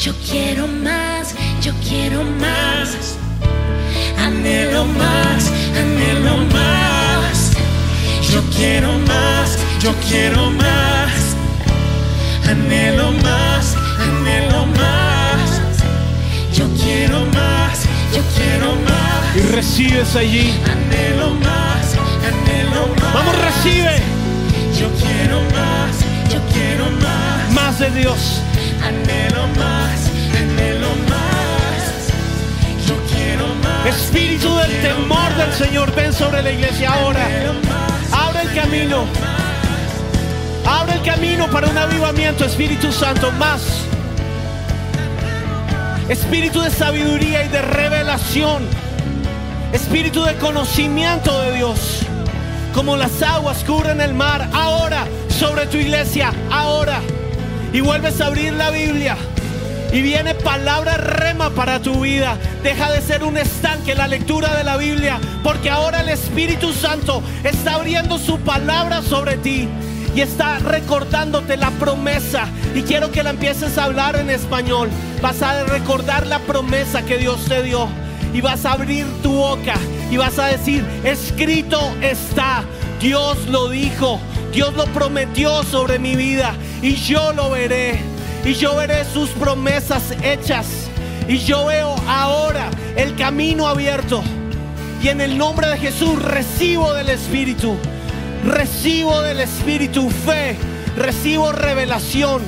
Yo 0.01 0.13
quiero 0.29 0.67
más, 0.67 1.35
yo 1.61 1.73
quiero 1.87 2.23
más. 2.23 3.17
Anhelo 4.19 4.85
más, 4.85 5.51
anhelo 5.77 6.37
más. 6.53 6.84
Yo 8.35 8.41
quiero 8.53 8.91
más, 9.07 9.57
yo 9.79 9.93
quiero 10.09 10.51
más. 10.51 11.37
Anhelo 12.49 13.13
más, 13.13 13.77
anhelo 13.97 14.65
más. 14.75 15.61
Yo 16.53 16.67
quiero 16.83 17.21
más, 17.27 17.85
yo 18.13 18.21
quiero 18.35 18.75
más. 18.83 19.37
Y 19.37 19.39
recibes 19.53 20.17
allí. 20.17 20.53
Anhelo 20.69 21.29
más, 21.35 21.95
anhelo 22.27 22.87
más. 22.99 23.13
Vamos, 23.13 23.35
recibe 23.37 24.01
Yo 24.77 24.89
quiero 24.99 25.39
más, 25.55 25.95
yo 26.29 26.41
quiero 26.51 26.91
más. 26.91 27.53
más 27.53 27.79
de 27.79 27.89
Dios. 27.91 28.41
Anhelo 28.83 29.47
más, 29.55 30.11
anhelo 30.35 30.89
más. 31.07 32.11
Yo 32.85 32.95
quiero 33.15 33.47
más. 33.63 33.95
Espíritu 33.95 34.53
del 34.57 34.81
temor 34.81 35.33
del 35.37 35.53
Señor, 35.53 35.95
ven 35.95 36.11
sobre 36.11 36.41
la 36.41 36.51
iglesia 36.51 36.91
ahora. 36.91 37.29
Camino. 38.55 39.05
Abre 40.65 40.93
el 40.93 41.01
camino 41.03 41.47
para 41.49 41.67
un 41.67 41.77
avivamiento, 41.77 42.45
Espíritu 42.45 42.91
Santo, 42.91 43.31
más. 43.33 43.61
Espíritu 46.07 46.61
de 46.61 46.71
sabiduría 46.71 47.43
y 47.43 47.49
de 47.49 47.61
revelación. 47.61 48.63
Espíritu 49.73 50.23
de 50.23 50.35
conocimiento 50.35 51.37
de 51.41 51.55
Dios. 51.55 51.99
Como 52.73 52.95
las 52.95 53.21
aguas 53.21 53.63
cubren 53.65 53.99
el 53.99 54.13
mar, 54.13 54.49
ahora 54.53 55.05
sobre 55.27 55.67
tu 55.67 55.77
iglesia, 55.77 56.31
ahora. 56.49 57.01
Y 57.73 57.81
vuelves 57.81 58.21
a 58.21 58.27
abrir 58.27 58.53
la 58.53 58.71
Biblia. 58.71 59.17
Y 59.95 60.01
viene 60.01 60.35
palabra 60.35 60.97
rema 60.97 61.51
para 61.51 61.81
tu 61.81 62.01
vida. 62.01 62.37
Deja 62.63 62.91
de 62.91 62.99
ser 62.99 63.23
un 63.23 63.37
estanque 63.37 63.95
la 63.95 64.09
lectura 64.09 64.53
de 64.53 64.65
la 64.65 64.75
Biblia. 64.75 65.21
Porque 65.41 65.69
ahora 65.69 66.01
el 66.01 66.09
Espíritu 66.09 66.73
Santo 66.73 67.23
está 67.45 67.75
abriendo 67.75 68.19
su 68.19 68.37
palabra 68.39 69.01
sobre 69.01 69.37
ti. 69.37 69.69
Y 70.13 70.19
está 70.19 70.59
recordándote 70.59 71.55
la 71.55 71.71
promesa. 71.71 72.45
Y 72.75 72.81
quiero 72.81 73.09
que 73.09 73.23
la 73.23 73.29
empieces 73.29 73.77
a 73.77 73.85
hablar 73.85 74.17
en 74.17 74.29
español. 74.29 74.89
Vas 75.21 75.41
a 75.41 75.63
recordar 75.63 76.27
la 76.27 76.39
promesa 76.39 77.05
que 77.05 77.17
Dios 77.17 77.45
te 77.45 77.63
dio. 77.63 77.87
Y 78.33 78.41
vas 78.41 78.65
a 78.65 78.73
abrir 78.73 79.05
tu 79.23 79.31
boca. 79.31 79.75
Y 80.11 80.17
vas 80.17 80.37
a 80.39 80.47
decir, 80.47 80.83
escrito 81.05 81.79
está. 82.01 82.65
Dios 82.99 83.47
lo 83.47 83.69
dijo. 83.69 84.19
Dios 84.51 84.73
lo 84.73 84.87
prometió 84.87 85.63
sobre 85.63 85.99
mi 85.99 86.17
vida. 86.17 86.53
Y 86.81 86.95
yo 86.95 87.31
lo 87.31 87.51
veré 87.51 88.14
y 88.45 88.53
yo 88.53 88.75
veré 88.75 89.03
sus 89.05 89.29
promesas 89.31 90.13
hechas. 90.23 90.67
Y 91.27 91.39
yo 91.39 91.65
veo 91.65 91.95
ahora 92.07 92.69
el 92.95 93.15
camino 93.15 93.67
abierto. 93.67 94.23
Y 95.01 95.07
en 95.07 95.19
el 95.19 95.37
nombre 95.37 95.67
de 95.67 95.77
Jesús 95.77 96.21
recibo 96.21 96.93
del 96.93 97.09
Espíritu. 97.09 97.75
Recibo 98.45 99.21
del 99.23 99.39
Espíritu 99.39 100.09
fe. 100.09 100.55
Recibo 100.95 101.51
revelación. 101.51 102.43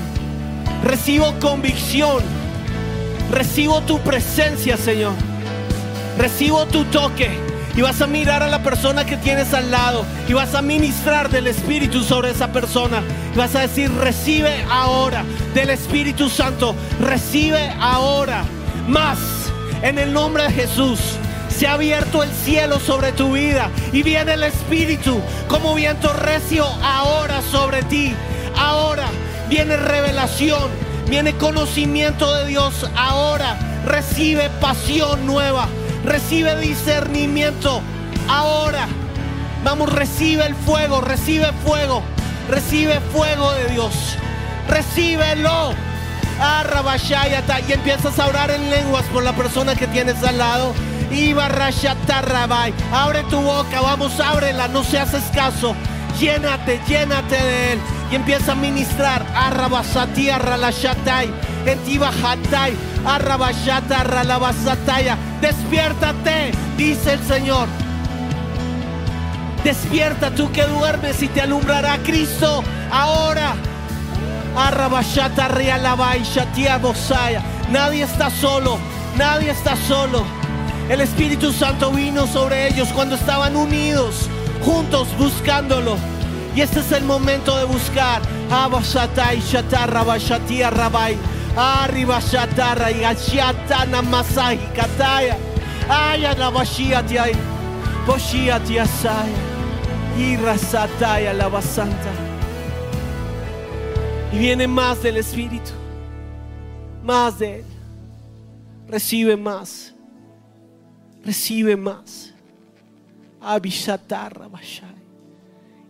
Recibo 0.84 1.34
convicción. 1.40 2.22
Recibo 3.32 3.82
tu 3.82 4.00
presencia, 4.00 4.78
Señor. 4.78 5.14
Recibo 6.20 6.66
tu 6.68 6.86
toque. 6.86 7.32
Y 7.78 7.82
vas 7.84 8.02
a 8.02 8.08
mirar 8.08 8.42
a 8.42 8.48
la 8.48 8.64
persona 8.64 9.06
que 9.06 9.18
tienes 9.18 9.54
al 9.54 9.70
lado. 9.70 10.04
Y 10.28 10.34
vas 10.34 10.56
a 10.56 10.64
ministrar 10.64 11.30
del 11.30 11.46
Espíritu 11.46 12.04
sobre 12.04 12.32
esa 12.32 12.52
persona. 12.52 13.04
Y 13.36 13.38
vas 13.38 13.54
a 13.54 13.60
decir, 13.60 13.94
recibe 13.94 14.66
ahora 14.68 15.24
del 15.54 15.70
Espíritu 15.70 16.28
Santo. 16.28 16.74
Recibe 17.00 17.72
ahora. 17.80 18.44
Más. 18.88 19.20
En 19.84 20.00
el 20.00 20.12
nombre 20.12 20.42
de 20.46 20.54
Jesús. 20.54 21.00
Se 21.50 21.68
ha 21.68 21.74
abierto 21.74 22.24
el 22.24 22.32
cielo 22.32 22.80
sobre 22.80 23.12
tu 23.12 23.34
vida. 23.34 23.70
Y 23.94 24.02
viene 24.02 24.34
el 24.34 24.42
Espíritu 24.42 25.22
como 25.48 25.76
viento 25.76 26.12
recio 26.14 26.66
ahora 26.84 27.44
sobre 27.44 27.84
ti. 27.84 28.12
Ahora 28.58 29.06
viene 29.50 29.78
revelación. 29.78 30.72
Viene 31.10 31.34
conocimiento 31.34 32.34
de 32.34 32.48
Dios. 32.48 32.90
Ahora 32.96 33.56
recibe 33.86 34.50
pasión 34.60 35.28
nueva 35.28 35.68
recibe 36.08 36.60
discernimiento 36.60 37.82
ahora. 38.30 38.88
Vamos, 39.64 39.92
recibe 39.92 40.46
el 40.46 40.56
fuego, 40.56 41.02
recibe 41.02 41.52
fuego, 41.66 42.02
recibe 42.50 43.00
fuego 43.12 43.52
de 43.54 43.70
Dios. 43.70 44.18
Recíbelo. 44.68 45.74
Arrabashayata. 46.40 47.60
Y 47.62 47.74
empiezas 47.74 48.20
a 48.20 48.28
orar 48.28 48.52
en 48.52 48.70
lenguas 48.70 49.04
por 49.06 49.24
la 49.24 49.34
persona 49.34 49.76
que 49.76 49.88
tienes 49.88 50.24
al 50.24 50.38
lado. 50.38 50.74
Ibarrashatarrabai. 51.12 52.74
Abre 52.94 53.24
tu 53.24 53.40
boca, 53.42 53.82
vamos, 53.82 54.20
ábrela, 54.20 54.68
no 54.68 54.84
seas 54.84 55.14
escaso. 55.14 55.76
Llénate, 56.20 56.80
llénate 56.88 57.36
de 57.36 57.74
él. 57.74 57.80
Y 58.12 58.16
empieza 58.16 58.54
a 58.54 58.56
ministrar. 58.56 59.26
Arrabasati, 59.36 60.30
arralashatai. 60.30 61.32
Entibahatai. 61.66 62.74
Arrabashata, 63.06 64.02
arralabasataya. 64.02 65.18
Despiértate, 65.42 66.52
dice 66.78 67.14
el 67.14 67.24
Señor. 67.24 67.68
Despierta 69.64 70.32
tú 70.32 70.52
que 70.52 70.64
duermes 70.64 71.22
y 71.22 71.28
te 71.28 71.42
alumbrará 71.42 71.98
Cristo 72.00 72.64
ahora. 72.92 73.56
Nadie 77.72 78.04
está 78.04 78.30
solo, 78.30 78.80
nadie 79.18 79.52
está 79.52 79.76
solo. 79.76 80.24
El 80.90 81.02
Espíritu 81.02 81.52
Santo 81.52 81.92
vino 81.92 82.26
sobre 82.26 82.68
ellos 82.70 82.88
cuando 82.96 83.16
estaban 83.16 83.56
unidos, 83.56 84.30
juntos, 84.64 85.08
buscándolo. 85.20 85.98
Y 86.56 86.62
este 86.62 86.80
es 86.80 86.92
el 86.92 87.04
momento 87.04 87.56
de 87.58 87.66
buscar. 87.66 88.22
Abashatai, 88.50 89.42
shatarra, 89.42 90.04
bashatia, 90.04 90.72
rabai. 90.72 91.18
Arriba 91.60 92.20
shatarra 92.20 92.92
y 92.92 93.00
gashiatana 93.00 94.04
masai 94.04 94.60
kataya. 94.76 95.36
Aya 95.90 96.36
la 96.36 96.52
bashiatiai. 96.52 97.34
Boshiatiasaya. 98.06 99.38
Irrasataya 100.20 101.34
la 101.34 101.48
basanta. 101.48 102.12
Y 104.32 104.38
viene 104.38 104.68
más 104.68 105.02
del 105.02 105.18
Espíritu. 105.18 105.72
Más 107.04 107.40
de 107.40 107.62
Él. 107.62 107.66
Recibe 108.88 109.36
más. 109.36 109.96
Recibe 111.26 111.76
más. 111.76 112.34
Abishatarra 113.42 114.48
bashai. 114.48 114.96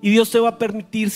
Y 0.02 0.12
Dios 0.12 0.32
te 0.32 0.40
va 0.40 0.50
a 0.50 0.58
permitir 0.58 1.12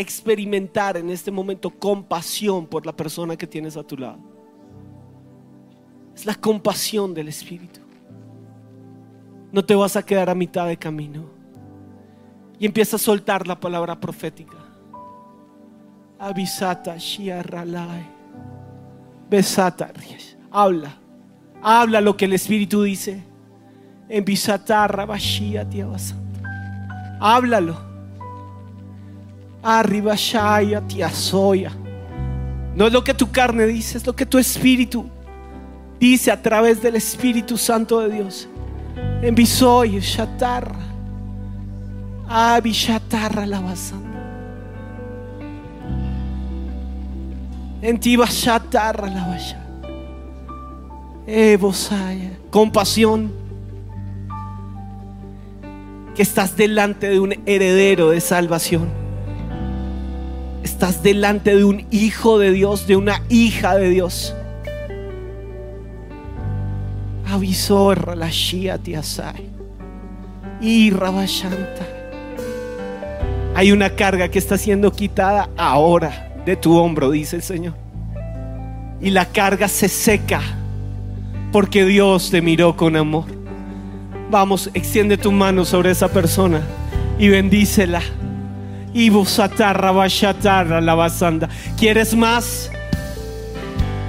experimentar 0.00 0.96
en 0.96 1.10
este 1.10 1.30
momento 1.30 1.70
compasión 1.70 2.66
por 2.66 2.86
la 2.86 2.92
persona 2.92 3.36
que 3.36 3.46
tienes 3.46 3.76
a 3.76 3.82
tu 3.82 3.96
lado. 3.96 4.18
Es 6.14 6.24
la 6.24 6.34
compasión 6.34 7.12
del 7.12 7.28
Espíritu. 7.28 7.80
No 9.52 9.64
te 9.64 9.74
vas 9.74 9.96
a 9.96 10.02
quedar 10.02 10.30
a 10.30 10.34
mitad 10.34 10.66
de 10.66 10.76
camino. 10.76 11.24
Y 12.58 12.66
empieza 12.66 12.96
a 12.96 12.98
soltar 12.98 13.46
la 13.46 13.58
palabra 13.58 13.98
profética. 13.98 14.56
Avisata, 16.18 16.96
shiarralai. 16.96 18.06
Besata, 19.28 19.92
habla. 20.50 20.96
Habla 21.62 22.00
lo 22.00 22.16
que 22.16 22.24
el 22.24 22.32
Espíritu 22.32 22.82
dice. 22.82 23.22
En 24.08 24.24
Bisatarra, 24.24 25.04
Bashia. 25.04 25.66
Háblalo. 27.20 27.89
Arriba, 29.62 30.14
Shaya, 30.16 30.80
tía 30.80 31.10
Soya. 31.10 31.72
No 32.74 32.86
es 32.86 32.92
lo 32.92 33.04
que 33.04 33.14
tu 33.14 33.30
carne 33.30 33.66
dice, 33.66 33.98
es 33.98 34.06
lo 34.06 34.14
que 34.14 34.24
tu 34.24 34.38
espíritu 34.38 35.06
dice 36.00 36.32
a 36.32 36.40
través 36.40 36.80
del 36.80 36.96
Espíritu 36.96 37.58
Santo 37.58 38.00
de 38.00 38.10
Dios. 38.10 38.48
En 39.22 39.34
Bisoy, 39.34 40.00
Shatarra. 40.00 40.80
Abi, 42.26 42.72
Shatarra, 42.72 43.44
la 43.44 43.60
Basanta. 43.60 44.08
En 47.82 47.98
ti 48.00 48.16
va 48.16 48.26
Shatarra, 48.26 49.08
la 49.08 49.26
Basha. 49.26 49.66
Eh, 51.26 51.56
Bosaya. 51.60 52.32
Compasión. 52.50 53.32
Que 56.14 56.22
estás 56.22 56.56
delante 56.56 57.08
de 57.08 57.20
un 57.20 57.34
heredero 57.46 58.10
de 58.10 58.20
salvación. 58.20 58.99
Estás 60.62 61.02
delante 61.02 61.56
de 61.56 61.64
un 61.64 61.86
hijo 61.90 62.38
de 62.38 62.52
Dios, 62.52 62.86
de 62.86 62.96
una 62.96 63.22
hija 63.28 63.76
de 63.76 63.88
Dios. 63.88 64.34
Avisorra 67.26 68.14
la 68.14 68.28
Shia 68.30 68.78
Tiasai. 68.78 69.48
Y 70.60 70.90
Rabashanta. 70.90 71.86
Hay 73.54 73.72
una 73.72 73.90
carga 73.90 74.28
que 74.28 74.38
está 74.38 74.58
siendo 74.58 74.92
quitada 74.92 75.48
ahora 75.56 76.32
de 76.44 76.56
tu 76.56 76.76
hombro, 76.76 77.10
dice 77.10 77.36
el 77.36 77.42
Señor. 77.42 77.74
Y 79.00 79.10
la 79.10 79.26
carga 79.26 79.68
se 79.68 79.88
seca 79.88 80.40
porque 81.52 81.84
Dios 81.84 82.30
te 82.30 82.42
miró 82.42 82.76
con 82.76 82.96
amor. 82.96 83.24
Vamos, 84.30 84.70
extiende 84.74 85.16
tu 85.16 85.32
mano 85.32 85.64
sobre 85.64 85.90
esa 85.90 86.08
persona 86.08 86.62
y 87.18 87.28
bendícela. 87.28 88.02
Y 88.92 89.08
busatarra, 89.10 89.92
bashatarra, 89.92 90.80
la 90.80 90.94
basanda. 90.94 91.48
¿Quieres 91.78 92.14
más? 92.14 92.70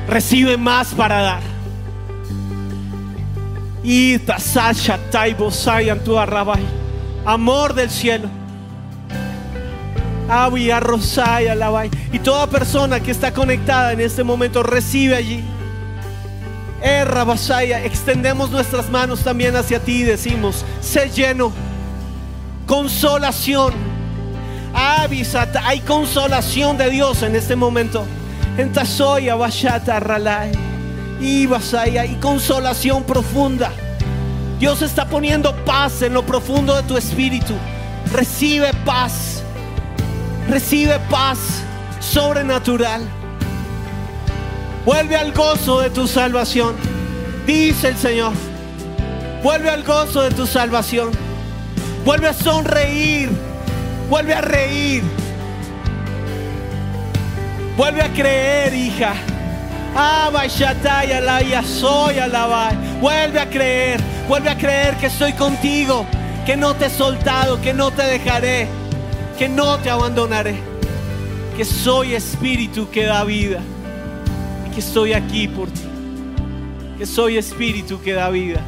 Recibe 0.07 0.57
más 0.57 0.93
para 0.93 1.21
dar. 1.21 1.41
Y 3.83 4.17
tu. 6.03 6.17
Amor 7.25 7.73
del 7.73 7.89
cielo. 7.89 8.27
Y 12.11 12.19
toda 12.19 12.47
persona 12.47 12.99
que 12.99 13.11
está 13.11 13.33
conectada 13.33 13.93
en 13.93 14.01
este 14.01 14.23
momento 14.23 14.63
recibe 14.63 15.15
allí. 15.15 15.43
Extendemos 17.85 18.49
nuestras 18.49 18.89
manos 18.89 19.23
también 19.23 19.55
hacia 19.55 19.79
ti 19.79 20.01
y 20.01 20.03
decimos: 20.03 20.65
Sé 20.79 21.09
lleno. 21.09 21.51
Consolación. 22.65 23.90
Avisata. 24.73 25.67
Hay 25.67 25.79
consolación 25.81 26.77
de 26.77 26.89
Dios 26.89 27.23
en 27.23 27.35
este 27.35 27.55
momento. 27.55 28.05
En 28.57 28.71
Tazoya, 28.71 29.35
Bashata, 29.35 29.99
Ralai. 29.99 30.51
Y 31.19 31.45
Basaya. 31.45 32.05
Y 32.05 32.15
consolación 32.15 33.03
profunda. 33.03 33.71
Dios 34.59 34.81
está 34.81 35.07
poniendo 35.07 35.55
paz 35.65 36.01
en 36.01 36.13
lo 36.13 36.23
profundo 36.25 36.75
de 36.75 36.83
tu 36.83 36.97
espíritu. 36.97 37.53
Recibe 38.13 38.71
paz. 38.85 39.43
Recibe 40.47 40.99
paz 41.09 41.39
sobrenatural. 41.99 43.07
Vuelve 44.85 45.15
al 45.15 45.31
gozo 45.31 45.79
de 45.79 45.89
tu 45.89 46.07
salvación. 46.07 46.75
Dice 47.45 47.89
el 47.89 47.97
Señor. 47.97 48.33
Vuelve 49.43 49.69
al 49.69 49.83
gozo 49.83 50.21
de 50.21 50.31
tu 50.31 50.45
salvación. 50.45 51.11
Vuelve 52.05 52.27
a 52.27 52.33
sonreír. 52.33 53.29
Vuelve 54.11 54.33
a 54.33 54.41
reír. 54.41 55.03
Vuelve 57.77 58.01
a 58.01 58.11
creer, 58.11 58.73
hija. 58.73 59.13
Soy. 61.63 62.15
Vuelve 62.99 63.39
a 63.39 63.49
creer. 63.49 64.01
Vuelve 64.27 64.49
a 64.49 64.57
creer 64.57 64.97
que 64.97 65.05
estoy 65.05 65.31
contigo. 65.31 66.05
Que 66.45 66.57
no 66.57 66.75
te 66.75 66.87
he 66.87 66.89
soltado. 66.89 67.61
Que 67.61 67.73
no 67.73 67.89
te 67.91 68.03
dejaré. 68.03 68.67
Que 69.39 69.47
no 69.47 69.77
te 69.77 69.89
abandonaré. 69.89 70.55
Que 71.55 71.63
soy 71.63 72.13
espíritu 72.13 72.89
que 72.91 73.05
da 73.05 73.23
vida. 73.23 73.61
Y 74.67 74.71
que 74.71 74.81
estoy 74.81 75.13
aquí 75.13 75.47
por 75.47 75.69
ti. 75.69 75.87
Que 76.97 77.05
soy 77.05 77.37
espíritu 77.37 78.01
que 78.01 78.11
da 78.11 78.29
vida. 78.29 78.59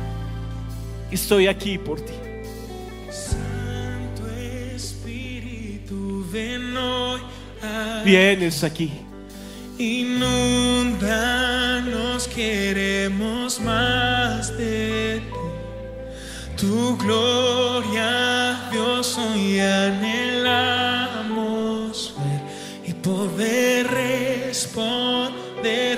Que 1.10 1.16
estoy 1.16 1.48
aquí 1.48 1.78
por 1.78 2.00
ti. 2.00 2.23
Vienes 8.04 8.64
aquí. 8.64 8.92
Inundanos, 9.78 10.98
queremos 12.28 13.60
más 13.60 14.56
de 14.58 15.22
ti. 15.22 15.26
Tu 16.58 16.98
gloria, 16.98 18.70
Dios, 18.72 19.18
hoy 19.18 19.60
anhelamos 19.60 20.54
ver 22.18 22.42
y 22.86 22.94
poder 22.94 23.88
responder 23.88 25.24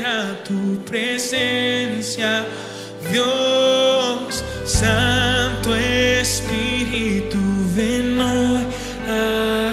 a 0.05 0.43
tu 0.43 0.83
presencia. 0.85 2.45
Dios, 3.11 4.43
Santo 4.65 5.75
Espíritu, 5.75 7.37
ven 7.75 8.19
hoy 8.19 8.65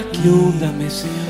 aquí. 0.01 0.19
Inúndame, 0.23 0.89
Señor. 0.89 1.22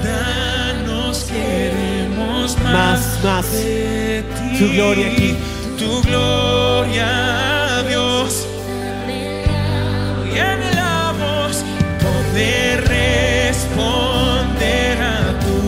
Inundanos, 0.00 1.24
queremos 1.24 2.56
más, 2.62 2.72
Más, 2.72 3.18
más. 3.24 3.52
de 3.52 4.22
ti. 4.22 4.58
Tu 4.58 4.68
gloria 4.72 5.06
aquí. 5.12 5.36
Tu 5.78 6.02
gloria, 6.02 7.82
Dios. 7.88 8.46
Y 10.32 10.38
anhelamos 10.38 11.64
poder 12.00 12.80
responder 12.86 14.96
a 15.02 15.38
tu 15.40 15.58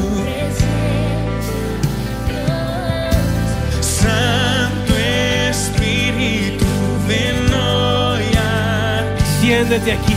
Santo 3.82 4.94
Espíritu, 5.50 6.66
ven 7.08 7.52
hoy. 7.54 8.22
Siéntete 9.40 9.92
aquí. 9.92 10.11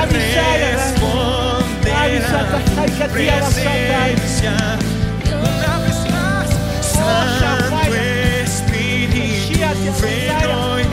Poder 0.00 0.76
responder 0.76 1.94
a 1.94 2.86
tu 2.86 3.12
presencia. 3.12 4.52
Una 5.24 5.78
vez 5.78 6.00
más, 6.10 6.48
Santo 6.82 7.94
Espíritu, 7.94 9.58
ven 10.02 10.50
hoy 10.50 10.84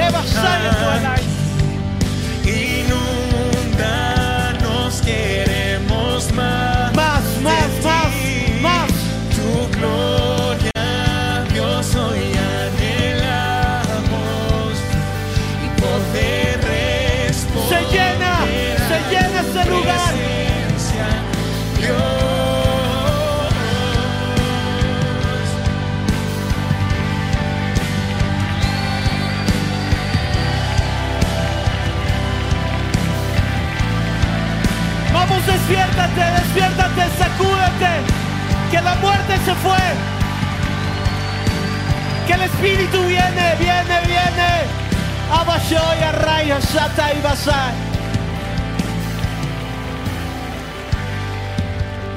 Abashoy, 45.67 46.03
arraya, 46.03 46.59
shata 46.59 47.13
y 47.13 47.21
basai. 47.21 47.73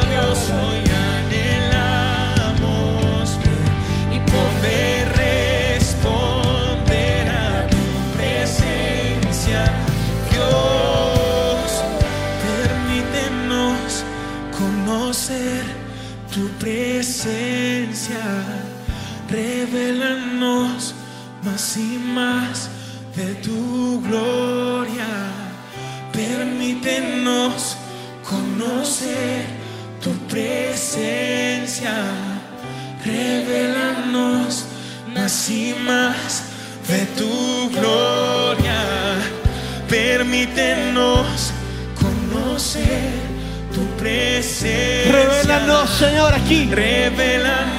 Dios, 0.09 0.39
hoy 0.49 0.81
anhelamos 1.27 3.27
y 4.09 4.17
poder 4.31 5.03
responder 5.17 7.23
a 7.27 7.67
tu 7.67 7.83
presencia, 8.17 9.61
Dios. 10.31 11.67
Permítenos 12.47 13.89
conocer 14.57 15.63
tu 16.33 16.43
presencia, 16.59 17.54
revelanos 19.65 20.93
más 21.43 21.77
y 21.77 21.97
más 21.97 22.69
de 23.15 23.35
tu 23.35 24.01
gloria. 24.01 25.07
Permítenos 26.11 27.77
conocer 28.23 29.45
tu 30.01 30.11
presencia, 30.27 31.93
revelanos 33.03 34.65
más 35.13 35.49
y 35.49 35.75
más 35.85 36.43
de 36.87 37.05
tu 37.17 37.69
gloria. 37.71 38.81
Permítenos 39.89 41.51
conocer 41.99 43.11
tu 43.73 43.85
presencia. 43.97 45.11
Revélanos, 45.11 45.89
Señor, 45.89 46.33
aquí. 46.33 46.69
Revelanos 46.71 47.74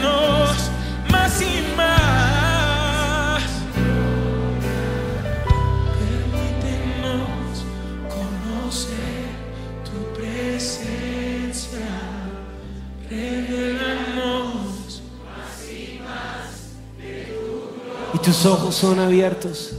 tus 18.36 18.44
ojos 18.44 18.74
son 18.74 18.98
abiertos. 18.98 19.74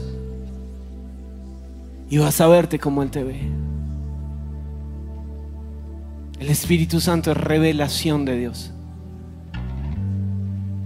Y 2.10 2.18
vas 2.18 2.40
a 2.40 2.48
verte 2.48 2.78
como 2.78 3.04
Él 3.04 3.10
te 3.10 3.22
ve. 3.22 3.40
El 6.40 6.48
Espíritu 6.48 7.00
Santo 7.00 7.30
es 7.30 7.36
revelación 7.36 8.24
de 8.24 8.36
Dios. 8.36 8.72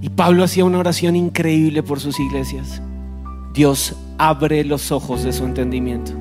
Y 0.03 0.11
Pablo 0.11 0.45
hacía 0.45 0.65
una 0.67 0.79
oración 0.79 1.17
increíble 1.17 1.83
por 1.83 2.01
sus 2.01 2.21
iglesias. 2.21 2.83
Dios 3.55 3.95
abre 4.19 4.65
los 4.65 4.93
ojos 4.93 5.23
de 5.23 5.33
su 5.33 5.45
entendimiento. 5.45 6.13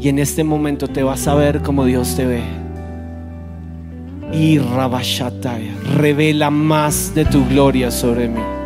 Y 0.00 0.08
en 0.08 0.20
este 0.20 0.44
momento 0.44 0.86
te 0.86 1.02
vas 1.02 1.26
a 1.26 1.34
ver 1.34 1.62
como 1.62 1.84
Dios 1.84 2.14
te 2.14 2.26
ve. 2.26 2.42
Y 4.32 4.58
Rabashataya, 4.58 5.74
revela 5.96 6.50
más 6.50 7.12
de 7.14 7.24
tu 7.24 7.44
gloria 7.48 7.90
sobre 7.90 8.28
mí. 8.28 8.65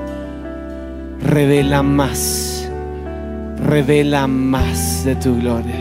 Revela 1.23 1.83
más. 1.83 2.69
Revela 3.65 4.27
más 4.27 5.05
de 5.05 5.17
tu 5.17 5.37
gloria. 5.37 5.77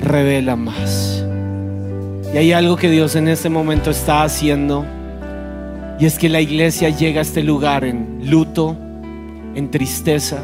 Revela 0.00 0.54
más. 0.56 1.24
Y 2.32 2.36
hay 2.36 2.52
algo 2.52 2.76
que 2.76 2.90
Dios 2.90 3.16
en 3.16 3.28
este 3.28 3.48
momento 3.48 3.90
está 3.90 4.22
haciendo. 4.22 4.86
Y 5.98 6.06
es 6.06 6.18
que 6.18 6.28
la 6.28 6.40
iglesia 6.40 6.90
llega 6.90 7.20
a 7.20 7.22
este 7.22 7.42
lugar 7.42 7.84
en 7.84 8.30
luto, 8.30 8.76
en 9.54 9.70
tristeza. 9.70 10.38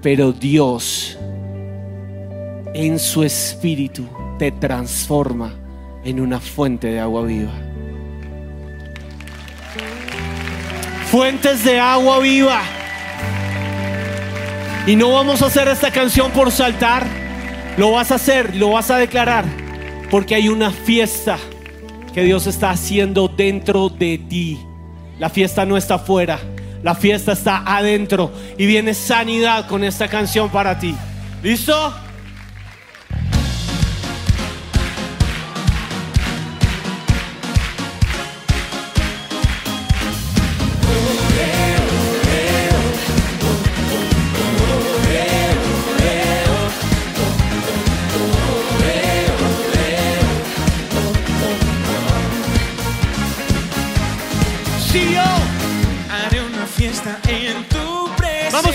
Pero 0.00 0.32
Dios 0.32 1.18
en 2.74 2.98
su 3.00 3.24
espíritu 3.24 4.06
te 4.38 4.52
transforma 4.52 5.52
en 6.04 6.20
una 6.20 6.38
fuente 6.38 6.86
de 6.86 7.00
agua 7.00 7.24
viva. 7.24 7.67
Fuentes 11.10 11.64
de 11.64 11.80
agua 11.80 12.18
viva. 12.18 12.60
Y 14.86 14.94
no 14.94 15.10
vamos 15.10 15.40
a 15.40 15.46
hacer 15.46 15.66
esta 15.68 15.90
canción 15.90 16.30
por 16.32 16.50
saltar. 16.50 17.06
Lo 17.78 17.92
vas 17.92 18.12
a 18.12 18.16
hacer, 18.16 18.54
lo 18.54 18.72
vas 18.72 18.90
a 18.90 18.98
declarar. 18.98 19.46
Porque 20.10 20.34
hay 20.34 20.48
una 20.48 20.70
fiesta 20.70 21.38
que 22.12 22.22
Dios 22.24 22.46
está 22.46 22.70
haciendo 22.70 23.28
dentro 23.28 23.88
de 23.88 24.18
ti. 24.18 24.58
La 25.18 25.30
fiesta 25.30 25.64
no 25.64 25.78
está 25.78 25.94
afuera. 25.94 26.40
La 26.82 26.94
fiesta 26.94 27.32
está 27.32 27.62
adentro. 27.64 28.30
Y 28.58 28.66
viene 28.66 28.92
sanidad 28.92 29.66
con 29.66 29.84
esta 29.84 30.08
canción 30.08 30.50
para 30.50 30.78
ti. 30.78 30.94
¿Listo? 31.42 31.94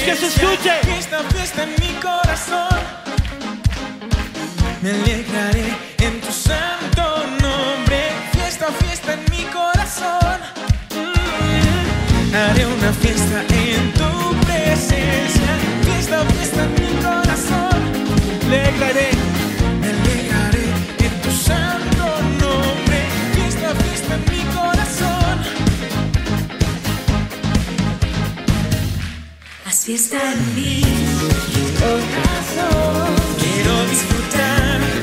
Que 0.05 0.15
se 0.15 0.27
escuche. 0.27 0.71
Fiesta, 0.83 1.19
fiesta 1.33 1.63
en 1.63 1.71
mi 1.79 1.93
corazón. 2.01 2.79
Me 4.81 4.89
alegraré 4.91 5.77
en 5.99 6.21
tu 6.21 6.31
santo 6.31 7.03
nombre. 7.41 8.11
Fiesta, 8.33 8.67
fiesta 8.79 9.13
en 9.13 9.23
mi 9.31 9.43
corazón. 9.45 10.39
Mm. 10.91 12.35
Haré 12.35 12.65
una 12.65 12.91
fiesta 12.93 13.43
en 13.49 13.93
tu 13.93 14.35
presencia. 14.45 15.51
Fiesta, 15.83 16.25
fiesta 16.33 16.63
en 16.63 16.73
mi 16.81 17.01
corazón. 17.01 17.79
Alegraré. 18.47 19.12
Haz 29.83 29.87
fiesta 29.87 30.17
en 30.31 30.55
mi 30.55 30.81
corazón, 31.77 33.15
Quiero 33.37 33.85
disfrutar. 33.89 35.02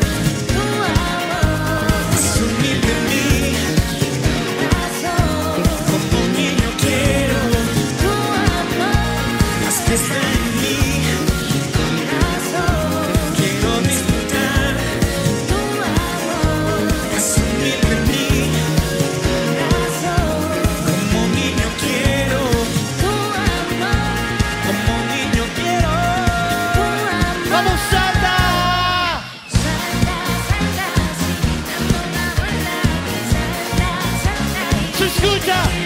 Escucha. 35.22 35.79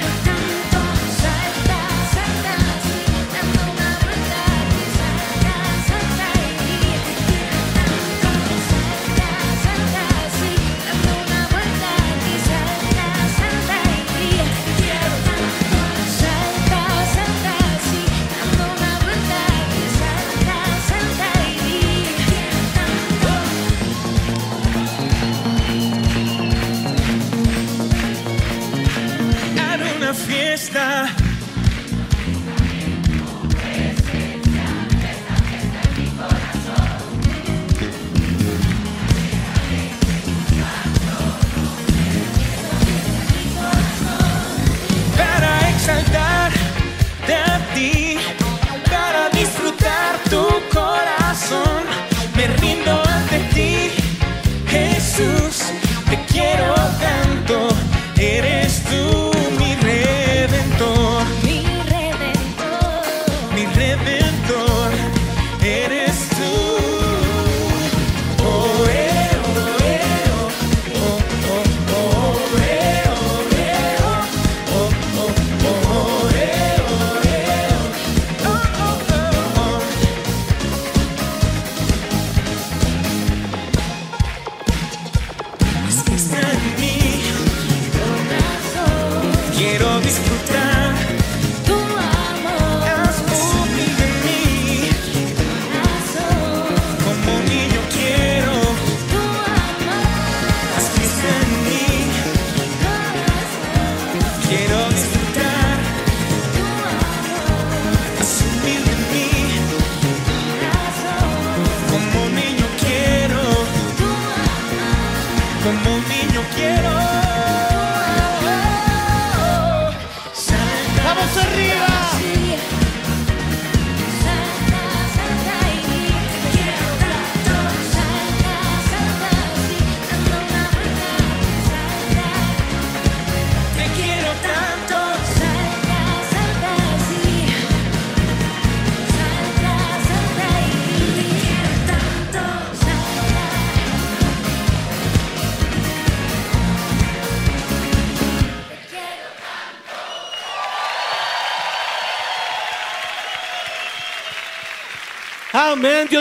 Una 30.56 31.23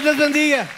Amén. 0.06 0.18
Dios 0.18 0.18
les 0.18 0.73